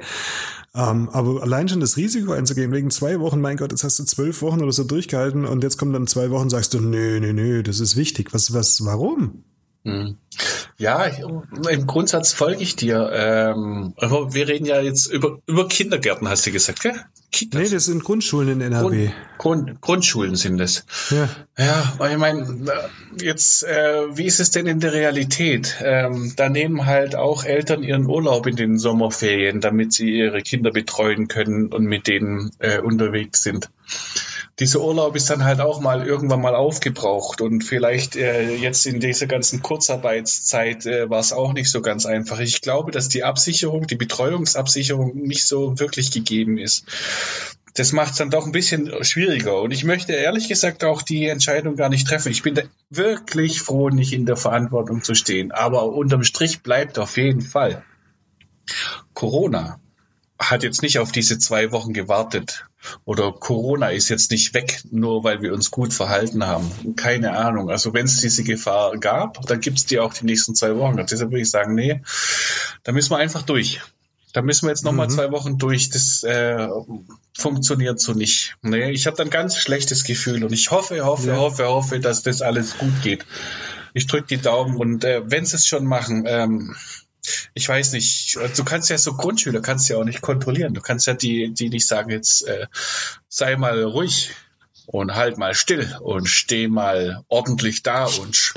[0.75, 4.03] Ähm, aber allein schon das Risiko einzugehen, wegen zwei Wochen, mein Gott, jetzt hast du
[4.03, 7.33] zwölf Wochen oder so durchgehalten und jetzt kommen dann zwei Wochen, sagst du, nö, nö,
[7.33, 8.33] nö, das ist wichtig.
[8.33, 9.43] Was, was, warum?
[9.87, 10.17] Hm.
[10.77, 13.09] Ja, im Grundsatz folge ich dir.
[13.13, 16.93] Ähm, aber wir reden ja jetzt über, über Kindergärten, hast du gesagt, gell?
[17.31, 17.61] Kitas.
[17.61, 19.05] Nee, das sind Grundschulen in NRW.
[19.37, 20.85] Grund, Grund, Grundschulen sind es.
[21.09, 21.29] Ja.
[21.57, 22.65] Ja, ich meine,
[23.21, 25.77] jetzt, äh, wie ist es denn in der Realität?
[25.81, 30.71] Ähm, da nehmen halt auch Eltern ihren Urlaub in den Sommerferien, damit sie ihre Kinder
[30.71, 33.69] betreuen können und mit denen äh, unterwegs sind
[34.59, 38.99] dieser Urlaub ist dann halt auch mal irgendwann mal aufgebraucht und vielleicht äh, jetzt in
[38.99, 42.39] dieser ganzen Kurzarbeitszeit äh, war es auch nicht so ganz einfach.
[42.39, 46.85] Ich glaube, dass die Absicherung, die Betreuungsabsicherung nicht so wirklich gegeben ist.
[47.75, 49.61] Das macht es dann doch ein bisschen schwieriger.
[49.61, 52.31] Und ich möchte ehrlich gesagt auch die Entscheidung gar nicht treffen.
[52.31, 55.51] Ich bin da wirklich froh, nicht in der Verantwortung zu stehen.
[55.51, 57.83] Aber unterm Strich bleibt auf jeden Fall
[59.13, 59.79] Corona
[60.39, 62.67] hat jetzt nicht auf diese zwei Wochen gewartet.
[63.05, 66.95] Oder Corona ist jetzt nicht weg, nur weil wir uns gut verhalten haben.
[66.95, 67.69] Keine Ahnung.
[67.69, 70.99] Also wenn es diese Gefahr gab, dann gibt es die auch die nächsten zwei Wochen.
[70.99, 72.01] Und deshalb würde ich sagen, nee,
[72.83, 73.81] da müssen wir einfach durch.
[74.33, 75.11] Da müssen wir jetzt nochmal mhm.
[75.11, 75.89] zwei Wochen durch.
[75.89, 76.67] Das äh,
[77.35, 78.55] funktioniert so nicht.
[78.61, 81.37] Nee, ich habe dann ganz schlechtes Gefühl und ich hoffe, hoffe, ja.
[81.37, 83.25] hoffe, hoffe, dass das alles gut geht.
[83.93, 86.75] Ich drücke die Daumen und äh, wenn sie es schon machen, ähm,
[87.53, 90.73] ich weiß nicht, du kannst ja so Grundschüler kannst ja auch nicht kontrollieren.
[90.73, 92.67] Du kannst ja die, die nicht sagen, jetzt äh,
[93.27, 94.31] sei mal ruhig.
[94.87, 98.53] Und halt mal still und steh mal ordentlich da und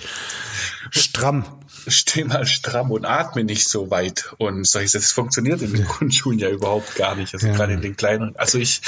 [0.91, 1.45] stramm.
[1.89, 4.33] Steh mal stramm und atme nicht so weit.
[4.39, 7.33] Und solches, das funktioniert in den Grundschulen ja überhaupt gar nicht.
[7.35, 7.55] Also Ja.
[7.55, 8.37] gerade in den kleineren.
[8.37, 8.81] Also ich,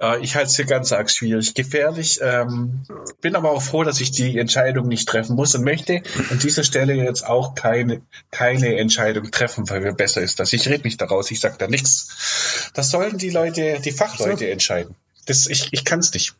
[0.00, 2.20] äh, ich halte es für ganz arg schwierig, gefährlich.
[2.22, 2.82] Ähm,
[3.20, 6.64] bin aber auch froh, dass ich die Entscheidung nicht treffen muss und möchte an dieser
[6.64, 10.52] Stelle jetzt auch keine, keine Entscheidung treffen, weil mir besser ist das.
[10.52, 12.70] Ich rede nicht daraus, ich sage da nichts.
[12.74, 14.94] Das sollen die Leute, die Fachleute entscheiden.
[15.26, 16.34] Das, ich ich kann es nicht.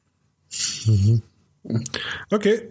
[2.30, 2.62] Okay.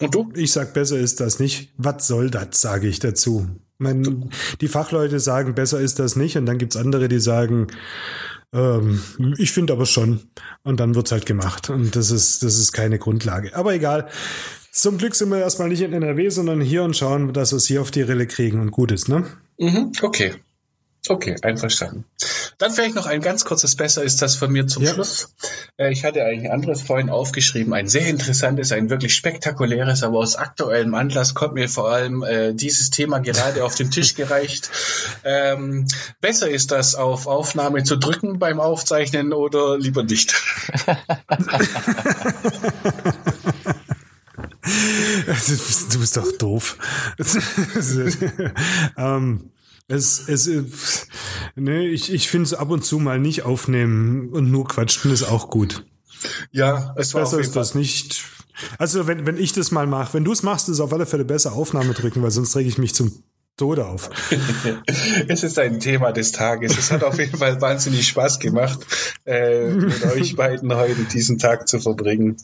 [0.00, 0.32] Und du?
[0.34, 1.72] Ich sag, besser ist das nicht.
[1.76, 3.48] Was soll das, sage ich dazu.
[3.78, 4.30] Mein,
[4.60, 6.36] die Fachleute sagen, besser ist das nicht.
[6.36, 7.68] Und dann gibt's andere, die sagen,
[8.52, 9.00] ähm,
[9.38, 10.20] ich finde aber schon.
[10.62, 11.70] Und dann wird's halt gemacht.
[11.70, 13.54] Und das ist, das ist keine Grundlage.
[13.56, 14.08] Aber egal.
[14.70, 17.66] Zum Glück sind wir erstmal nicht in NRW, sondern hier und schauen, dass wir es
[17.66, 19.24] hier auf die Rille kriegen und gut ist, ne?
[19.56, 20.34] Mhm, okay.
[21.06, 22.04] Okay, einverstanden.
[22.56, 24.94] Dann vielleicht noch ein ganz kurzes Besser ist das von mir zum Ja.
[24.94, 25.34] Schluss.
[25.76, 30.18] Äh, Ich hatte eigentlich ein anderes vorhin aufgeschrieben, ein sehr interessantes, ein wirklich spektakuläres, aber
[30.18, 34.70] aus aktuellem Anlass kommt mir vor allem äh, dieses Thema gerade auf den Tisch gereicht.
[35.26, 35.86] Ähm,
[36.20, 40.34] besser ist das auf Aufnahme zu drücken beim Aufzeichnen oder lieber nicht?
[45.92, 46.76] Du bist doch doof.
[48.96, 49.50] ähm,
[49.88, 51.08] es, es,
[51.56, 55.24] ne, ich, ich finde es ab und zu mal nicht aufnehmen und nur quatschen ist
[55.24, 55.84] auch gut.
[56.52, 58.24] Ja, es war Besser ist das nicht.
[58.78, 61.24] Also wenn, wenn ich das mal mache, wenn du es machst, ist auf alle Fälle
[61.24, 63.24] besser Aufnahme drücken, weil sonst rege ich mich zum
[63.56, 64.10] Tode auf.
[65.28, 66.76] Es ist ein Thema des Tages.
[66.76, 68.78] Es hat auf jeden Fall wahnsinnig Spaß gemacht,
[69.26, 72.36] äh, mit euch beiden heute diesen Tag zu verbringen.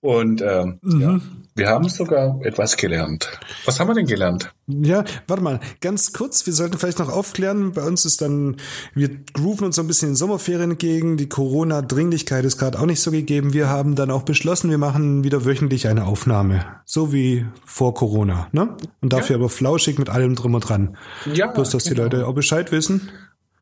[0.00, 1.20] Und ähm, ja,
[1.54, 3.28] wir haben sogar etwas gelernt.
[3.66, 4.52] Was haben wir denn gelernt?
[4.68, 8.56] Ja, warte mal, ganz kurz, wir sollten vielleicht noch aufklären, bei uns ist dann,
[8.94, 13.00] wir grooven uns so ein bisschen in Sommerferien entgegen, die Corona-Dringlichkeit ist gerade auch nicht
[13.00, 13.54] so gegeben.
[13.54, 18.48] Wir haben dann auch beschlossen, wir machen wieder wöchentlich eine Aufnahme, so wie vor Corona,
[18.52, 18.76] ne?
[19.00, 20.98] Und dafür aber flauschig mit allem drum und dran.
[21.32, 22.02] Ja, Bloß, dass die genau.
[22.02, 23.10] Leute auch Bescheid wissen,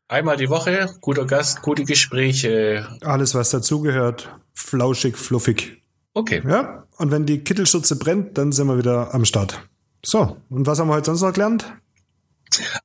[0.09, 2.87] Einmal die Woche, guter Gast, gute Gespräche.
[3.01, 5.83] alles was dazugehört, flauschig, fluffig.
[6.13, 6.41] Okay.
[6.47, 9.67] Ja, und wenn die Kittelschürze brennt, dann sind wir wieder am Start.
[10.03, 11.65] So, und was haben wir heute sonst noch gelernt?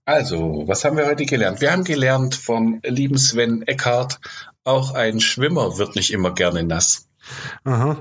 [0.04, 1.60] Also, was haben wir heute gelernt?
[1.60, 4.18] Wir haben gelernt vom lieben Sven Eckhardt,
[4.64, 7.06] auch ein Schwimmer wird nicht immer gerne nass.
[7.64, 7.96] Aha.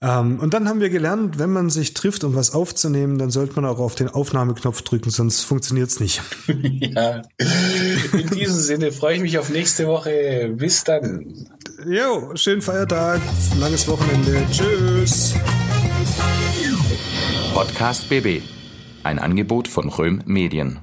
[0.00, 3.54] Ähm, und dann haben wir gelernt, wenn man sich trifft, um was aufzunehmen, dann sollte
[3.54, 6.20] man auch auf den Aufnahmeknopf drücken, sonst funktioniert's nicht.
[6.48, 7.22] ja.
[8.12, 10.52] In diesem Sinne freue ich mich auf nächste Woche.
[10.56, 11.48] Bis dann.
[11.86, 13.20] Jo, schönen Feiertag,
[13.58, 14.42] langes Wochenende.
[14.50, 15.34] Tschüss.
[17.56, 18.42] Podcast BB.
[19.02, 20.80] Ein Angebot von Röhm Medien.